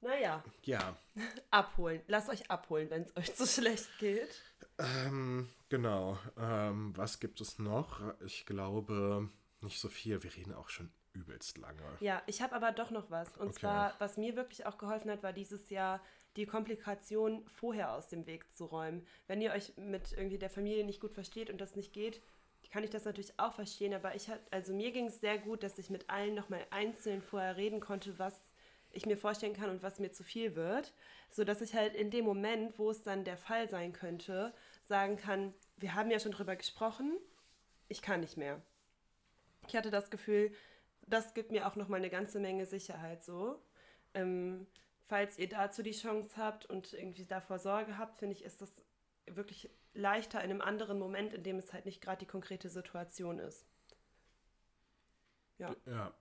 Naja, 0.00 0.44
Ja. 0.62 0.96
abholen. 1.50 2.02
Lasst 2.06 2.28
euch 2.28 2.50
abholen, 2.50 2.90
wenn 2.90 3.02
es 3.02 3.16
euch 3.16 3.34
zu 3.34 3.46
schlecht 3.46 3.88
geht. 3.98 4.42
Ähm, 4.78 5.48
genau. 5.68 6.18
Ähm, 6.38 6.92
was 6.96 7.18
gibt 7.18 7.40
es 7.40 7.58
noch? 7.58 8.00
Ich 8.24 8.46
glaube, 8.46 9.28
nicht 9.62 9.80
so 9.80 9.88
viel. 9.88 10.22
Wir 10.22 10.34
reden 10.34 10.52
auch 10.54 10.68
schon 10.68 10.92
übelst 11.14 11.56
lange. 11.58 11.82
Ja, 12.00 12.22
ich 12.26 12.42
habe 12.42 12.54
aber 12.54 12.72
doch 12.72 12.90
noch 12.90 13.10
was. 13.10 13.36
Und 13.38 13.48
Okay. 13.48 13.60
zwar, 13.60 13.94
was 13.98 14.18
mir 14.18 14.36
wirklich 14.36 14.66
auch 14.66 14.76
geholfen 14.76 15.10
hat, 15.10 15.22
war 15.22 15.32
dieses 15.32 15.70
Jahr 15.70 16.00
die 16.36 16.44
Komplikation 16.46 17.46
vorher 17.48 17.92
aus 17.92 18.08
dem 18.08 18.26
Weg 18.26 18.44
zu 18.54 18.66
räumen. 18.66 19.06
Wenn 19.26 19.40
ihr 19.40 19.52
euch 19.52 19.74
mit 19.78 20.12
irgendwie 20.12 20.38
der 20.38 20.50
Familie 20.50 20.84
nicht 20.84 21.00
gut 21.00 21.14
versteht 21.14 21.48
und 21.48 21.58
das 21.58 21.74
nicht 21.74 21.94
geht, 21.94 22.20
kann 22.70 22.84
ich 22.84 22.90
das 22.90 23.04
natürlich 23.04 23.38
auch 23.38 23.54
verstehen. 23.54 23.94
Aber 23.94 24.14
ich 24.14 24.28
hat, 24.28 24.40
also 24.50 24.72
mir 24.72 24.92
ging 24.92 25.06
es 25.06 25.20
sehr 25.20 25.38
gut, 25.38 25.62
dass 25.62 25.78
ich 25.78 25.90
mit 25.90 26.08
allen 26.10 26.34
nochmal 26.34 26.66
einzeln 26.70 27.22
vorher 27.22 27.56
reden 27.56 27.80
konnte, 27.80 28.18
was 28.18 28.40
ich 28.92 29.06
mir 29.06 29.16
vorstellen 29.16 29.54
kann 29.54 29.70
und 29.70 29.82
was 29.82 29.98
mir 29.98 30.12
zu 30.12 30.24
viel 30.24 30.56
wird, 30.56 30.94
so 31.30 31.44
dass 31.44 31.60
ich 31.60 31.74
halt 31.74 31.94
in 31.94 32.10
dem 32.10 32.24
Moment, 32.24 32.78
wo 32.78 32.90
es 32.90 33.02
dann 33.02 33.24
der 33.24 33.36
Fall 33.36 33.68
sein 33.68 33.92
könnte, 33.92 34.54
sagen 34.84 35.16
kann, 35.16 35.54
wir 35.76 35.94
haben 35.94 36.10
ja 36.10 36.18
schon 36.18 36.32
drüber 36.32 36.56
gesprochen, 36.56 37.12
ich 37.88 38.00
kann 38.02 38.20
nicht 38.20 38.36
mehr. 38.36 38.62
Ich 39.68 39.76
hatte 39.76 39.90
das 39.90 40.10
Gefühl, 40.10 40.52
das 41.06 41.34
gibt 41.34 41.52
mir 41.52 41.66
auch 41.66 41.76
noch 41.76 41.88
mal 41.88 41.96
eine 41.96 42.10
ganze 42.10 42.40
Menge 42.40 42.66
Sicherheit 42.66 43.22
so. 43.24 43.60
Ähm, 44.14 44.66
falls 45.08 45.38
ihr 45.38 45.48
dazu 45.48 45.82
die 45.82 45.92
Chance 45.92 46.36
habt 46.36 46.66
und 46.66 46.92
irgendwie 46.94 47.26
davor 47.26 47.58
Sorge 47.58 47.98
habt, 47.98 48.18
finde 48.18 48.34
ich, 48.34 48.44
ist 48.44 48.62
das 48.62 48.72
wirklich 49.26 49.70
leichter 49.96 50.42
in 50.42 50.50
einem 50.50 50.60
anderen 50.60 50.98
Moment, 50.98 51.32
in 51.32 51.42
dem 51.42 51.58
es 51.58 51.72
halt 51.72 51.86
nicht 51.86 52.00
gerade 52.00 52.18
die 52.18 52.26
konkrete 52.26 52.68
Situation 52.68 53.38
ist. 53.38 53.66
Ja. 55.58 55.74
Ja. 55.86 56.14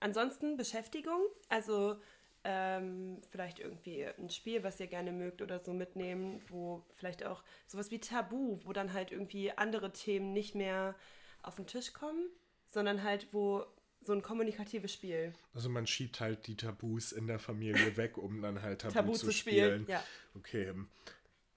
Ansonsten 0.00 0.56
Beschäftigung, 0.56 1.20
also 1.48 1.96
ähm, 2.44 3.20
vielleicht 3.30 3.60
irgendwie 3.60 4.04
ein 4.04 4.30
Spiel, 4.30 4.64
was 4.64 4.80
ihr 4.80 4.88
gerne 4.88 5.12
mögt 5.12 5.42
oder 5.42 5.60
so 5.60 5.72
mitnehmen, 5.72 6.42
wo 6.48 6.84
vielleicht 6.94 7.24
auch 7.24 7.44
sowas 7.66 7.90
wie 7.90 8.00
Tabu, 8.00 8.58
wo 8.64 8.72
dann 8.72 8.92
halt 8.92 9.12
irgendwie 9.12 9.52
andere 9.52 9.92
Themen 9.92 10.32
nicht 10.32 10.54
mehr 10.54 10.96
auf 11.42 11.56
den 11.56 11.66
Tisch 11.66 11.92
kommen, 11.92 12.30
sondern 12.66 13.02
halt 13.02 13.28
wo 13.32 13.64
so 14.04 14.12
ein 14.12 14.22
kommunikatives 14.22 14.92
Spiel. 14.92 15.32
Also 15.54 15.68
man 15.68 15.86
schiebt 15.86 16.20
halt 16.20 16.48
die 16.48 16.56
Tabus 16.56 17.12
in 17.12 17.28
der 17.28 17.38
Familie 17.38 17.96
weg, 17.96 18.18
um 18.18 18.42
dann 18.42 18.60
halt 18.60 18.80
Tabu, 18.80 18.94
Tabu 18.94 19.12
zu, 19.12 19.26
zu 19.26 19.32
spielen. 19.32 19.84
spielen, 19.84 19.86
ja. 19.88 20.04
Okay. 20.34 20.74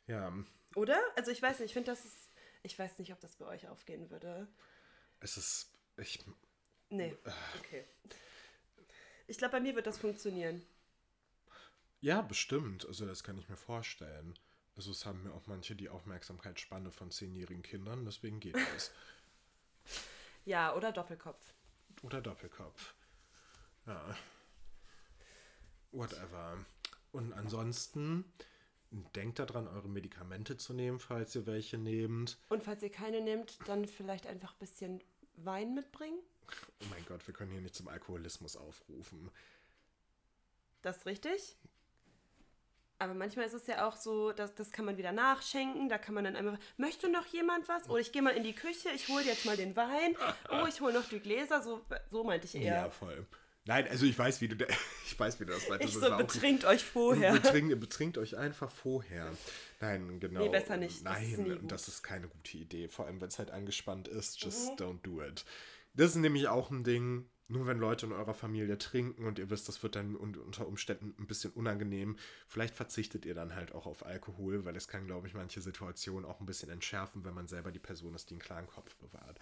Ja. 0.08 0.31
Oder? 0.75 1.01
Also 1.15 1.31
ich 1.31 1.41
weiß 1.41 1.59
nicht, 1.59 1.69
ich 1.69 1.73
finde 1.73 1.91
das 1.91 2.05
ist, 2.05 2.29
ich 2.63 2.77
weiß 2.77 2.99
nicht, 2.99 3.11
ob 3.11 3.19
das 3.19 3.35
bei 3.38 3.45
euch 3.45 3.67
aufgehen 3.67 4.09
würde. 4.09 4.47
Es 5.19 5.38
ist. 5.38 5.71
Ich. 5.97 6.23
Nee, 6.89 7.17
okay. 7.59 7.85
Ich 9.27 9.38
glaube, 9.38 9.53
bei 9.53 9.59
mir 9.59 9.75
wird 9.75 9.88
das 9.88 9.97
funktionieren. 9.97 10.63
Ja, 12.01 12.21
bestimmt. 12.21 12.85
Also 12.85 13.05
das 13.05 13.23
kann 13.23 13.38
ich 13.38 13.49
mir 13.49 13.57
vorstellen. 13.57 14.38
Also 14.75 14.91
es 14.91 15.05
haben 15.05 15.23
mir 15.23 15.33
auch 15.33 15.47
manche 15.47 15.75
die 15.75 15.89
Aufmerksamkeitsspanne 15.89 16.91
von 16.91 17.09
zehnjährigen 17.09 17.63
Kindern, 17.63 18.05
deswegen 18.05 18.39
geht 18.39 18.55
das. 18.55 18.91
Ja, 20.47 20.75
oder 20.75 20.91
Doppelkopf. 20.91 21.55
Oder 22.03 22.21
Doppelkopf. 22.21 22.93
Ja. 23.88 24.15
Whatever. 25.91 26.63
Und 27.11 27.33
ansonsten 27.33 28.31
denkt 29.15 29.39
daran, 29.39 29.67
eure 29.67 29.89
Medikamente 29.89 30.58
zu 30.58 30.73
nehmen, 30.73 30.99
falls 30.99 31.36
ihr 31.36 31.45
welche 31.45 31.77
nehmt. 31.77 32.38
Und 32.49 32.63
falls 32.63 32.84
ihr 32.84 32.91
keine 32.91 33.21
nehmt, 33.21 33.58
dann 33.67 33.86
vielleicht 33.86 34.27
einfach 34.27 34.53
ein 34.53 34.60
bisschen 34.60 35.03
Wein 35.38 35.73
mitbringen. 35.73 36.19
Oh 36.81 36.86
mein 36.89 37.05
Gott, 37.05 37.25
wir 37.27 37.34
können 37.34 37.51
hier 37.51 37.62
nicht 37.62 37.75
zum 37.75 37.88
Alkoholismus 37.88 38.55
aufrufen. 38.55 39.31
Das 40.81 40.97
ist 40.97 41.05
richtig. 41.05 41.58
Aber 42.97 43.13
manchmal 43.13 43.45
ist 43.45 43.53
es 43.53 43.67
ja 43.67 43.88
auch 43.88 43.97
so, 43.97 44.31
dass 44.31 44.55
das 44.55 44.71
kann 44.71 44.86
man 44.86 44.97
wieder 44.97 45.12
nachschenken. 45.12 45.89
Da 45.89 45.97
kann 45.97 46.13
man 46.13 46.23
dann 46.23 46.36
einfach, 46.36 46.58
möchte 46.77 47.10
noch 47.10 47.25
jemand 47.25 47.67
was? 47.67 47.89
Oder 47.89 47.99
ich 47.99 48.12
gehe 48.13 48.21
mal 48.21 48.31
in 48.31 48.43
die 48.43 48.55
Küche, 48.55 48.89
ich 48.95 49.10
hole 49.10 49.23
jetzt 49.25 49.45
mal 49.45 49.58
den 49.58 49.75
Wein. 49.75 50.15
Oh, 50.49 50.65
ich 50.67 50.79
hole 50.79 50.93
noch 50.93 51.10
die 51.10 51.19
Gläser. 51.19 51.62
So, 51.62 51.81
so 52.10 52.23
meinte 52.23 52.45
ich 52.45 52.55
eher. 52.55 52.75
Ja, 52.75 52.89
voll. 52.89 53.25
Nein, 53.67 53.88
also 53.88 54.06
ich 54.06 54.17
weiß, 54.17 54.41
wie 54.41 54.47
du, 54.47 54.56
ich 55.06 55.19
weiß, 55.19 55.39
wie 55.39 55.45
du 55.45 55.54
das 55.54 55.67
meintest. 55.67 55.95
ich 55.95 55.99
Das 56.01 56.10
so, 56.10 56.17
betrinkt 56.17 56.65
euch 56.65 56.84
vorher. 56.84 57.34
Betrinkt, 57.41 57.80
betrinkt 57.80 58.17
euch 58.17 58.38
einfach 58.38 58.69
vorher. 58.69 59.32
Nein, 59.80 60.19
genau. 60.19 60.41
Nee, 60.41 60.49
besser 60.49 60.78
nicht. 60.78 60.97
Das 60.97 61.13
Nein, 61.13 61.32
ist 61.32 61.38
nie 61.39 61.56
gut. 61.58 61.71
das 61.71 61.88
ist 61.88 62.04
keine 62.04 62.28
gute 62.28 62.58
Idee. 62.58 62.88
Vor 62.88 63.06
allem, 63.08 63.19
wenn 63.21 63.28
es 63.28 63.39
halt 63.39 63.49
angespannt 63.51 64.08
ist. 64.08 64.39
Mhm. 64.39 64.45
Just 64.51 64.69
don't 64.80 65.01
do 65.01 65.21
it. 65.23 65.45
Das 65.93 66.12
ist 66.12 66.15
nämlich 66.17 66.47
auch 66.47 66.69
ein 66.71 66.84
Ding, 66.84 67.28
nur 67.47 67.65
wenn 67.67 67.80
Leute 67.80 68.06
in 68.06 68.12
eurer 68.12 68.34
Familie 68.34 68.78
trinken 68.78 69.25
und 69.25 69.39
ihr 69.39 69.49
wisst, 69.49 69.67
das 69.67 69.82
wird 69.82 69.95
dann 69.95 70.15
un- 70.15 70.36
unter 70.36 70.67
Umständen 70.67 71.15
ein 71.19 71.25
bisschen 71.28 71.51
unangenehm, 71.54 72.17
vielleicht 72.47 72.75
verzichtet 72.75 73.25
ihr 73.25 73.34
dann 73.34 73.56
halt 73.56 73.71
auch 73.73 73.86
auf 73.86 74.06
Alkohol, 74.06 74.65
weil 74.65 74.75
es 74.75 74.88
kann, 74.88 75.06
glaube 75.08 75.28
ich, 75.28 75.34
manche 75.34 75.62
Situationen 75.62 76.25
auch 76.30 76.39
ein 76.39 76.45
bisschen 76.45 76.69
entschärfen, 76.69 77.23
wenn 77.23 77.34
man 77.34 77.47
selber 77.47 77.71
die 77.71 77.80
Person 77.80 78.13
ist, 78.13 78.30
die 78.30 78.34
einen 78.34 78.41
klaren 78.41 78.67
Kopf 78.67 78.95
bewahrt. 78.97 79.39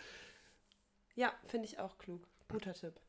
Ja, 1.16 1.34
finde 1.48 1.66
ich 1.68 1.80
auch 1.80 1.98
klug. 1.98 2.28
Guter 2.50 2.74
Tipp. 2.74 3.00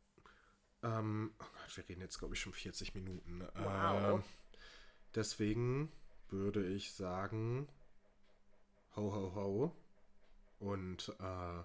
Ähm, 0.84 1.32
oh 1.40 1.44
Gott, 1.44 1.76
wir 1.76 1.88
reden 1.88 2.02
jetzt, 2.02 2.18
glaube 2.18 2.34
ich, 2.34 2.40
schon 2.40 2.52
40 2.52 2.94
Minuten. 2.94 3.46
Wow. 3.54 4.20
Ähm, 4.20 4.22
deswegen 5.14 5.90
würde 6.30 6.66
ich 6.66 6.92
sagen, 6.92 7.66
ho, 8.94 9.12
ho, 9.12 9.34
ho. 9.34 9.72
Und 10.58 11.08
äh, 11.18 11.64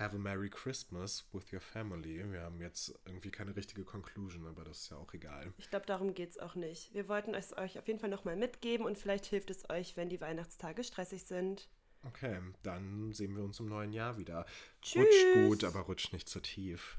have 0.00 0.14
a 0.14 0.18
Merry 0.18 0.48
Christmas 0.48 1.26
with 1.32 1.52
your 1.52 1.60
family. 1.60 2.24
Wir 2.30 2.42
haben 2.42 2.60
jetzt 2.60 2.98
irgendwie 3.04 3.30
keine 3.30 3.54
richtige 3.56 3.84
Conclusion, 3.84 4.46
aber 4.46 4.64
das 4.64 4.82
ist 4.82 4.90
ja 4.90 4.96
auch 4.96 5.12
egal. 5.12 5.52
Ich 5.58 5.68
glaube, 5.68 5.86
darum 5.86 6.14
geht 6.14 6.30
es 6.30 6.38
auch 6.38 6.54
nicht. 6.54 6.94
Wir 6.94 7.08
wollten 7.08 7.34
es 7.34 7.56
euch 7.56 7.78
auf 7.78 7.88
jeden 7.88 7.98
Fall 7.98 8.10
nochmal 8.10 8.36
mitgeben 8.36 8.86
und 8.86 8.96
vielleicht 8.96 9.26
hilft 9.26 9.50
es 9.50 9.68
euch, 9.68 9.96
wenn 9.96 10.08
die 10.08 10.20
Weihnachtstage 10.20 10.84
stressig 10.84 11.24
sind. 11.24 11.68
Okay, 12.06 12.40
dann 12.62 13.12
sehen 13.12 13.36
wir 13.36 13.44
uns 13.44 13.60
im 13.60 13.66
neuen 13.66 13.92
Jahr 13.92 14.16
wieder. 14.16 14.46
Tschüss. 14.80 15.04
Rutscht 15.04 15.34
gut, 15.34 15.64
aber 15.64 15.80
rutscht 15.80 16.12
nicht 16.12 16.28
zu 16.28 16.40
tief. 16.40 16.96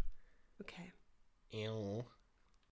Okay. 0.59 0.93
Ew. 1.51 2.05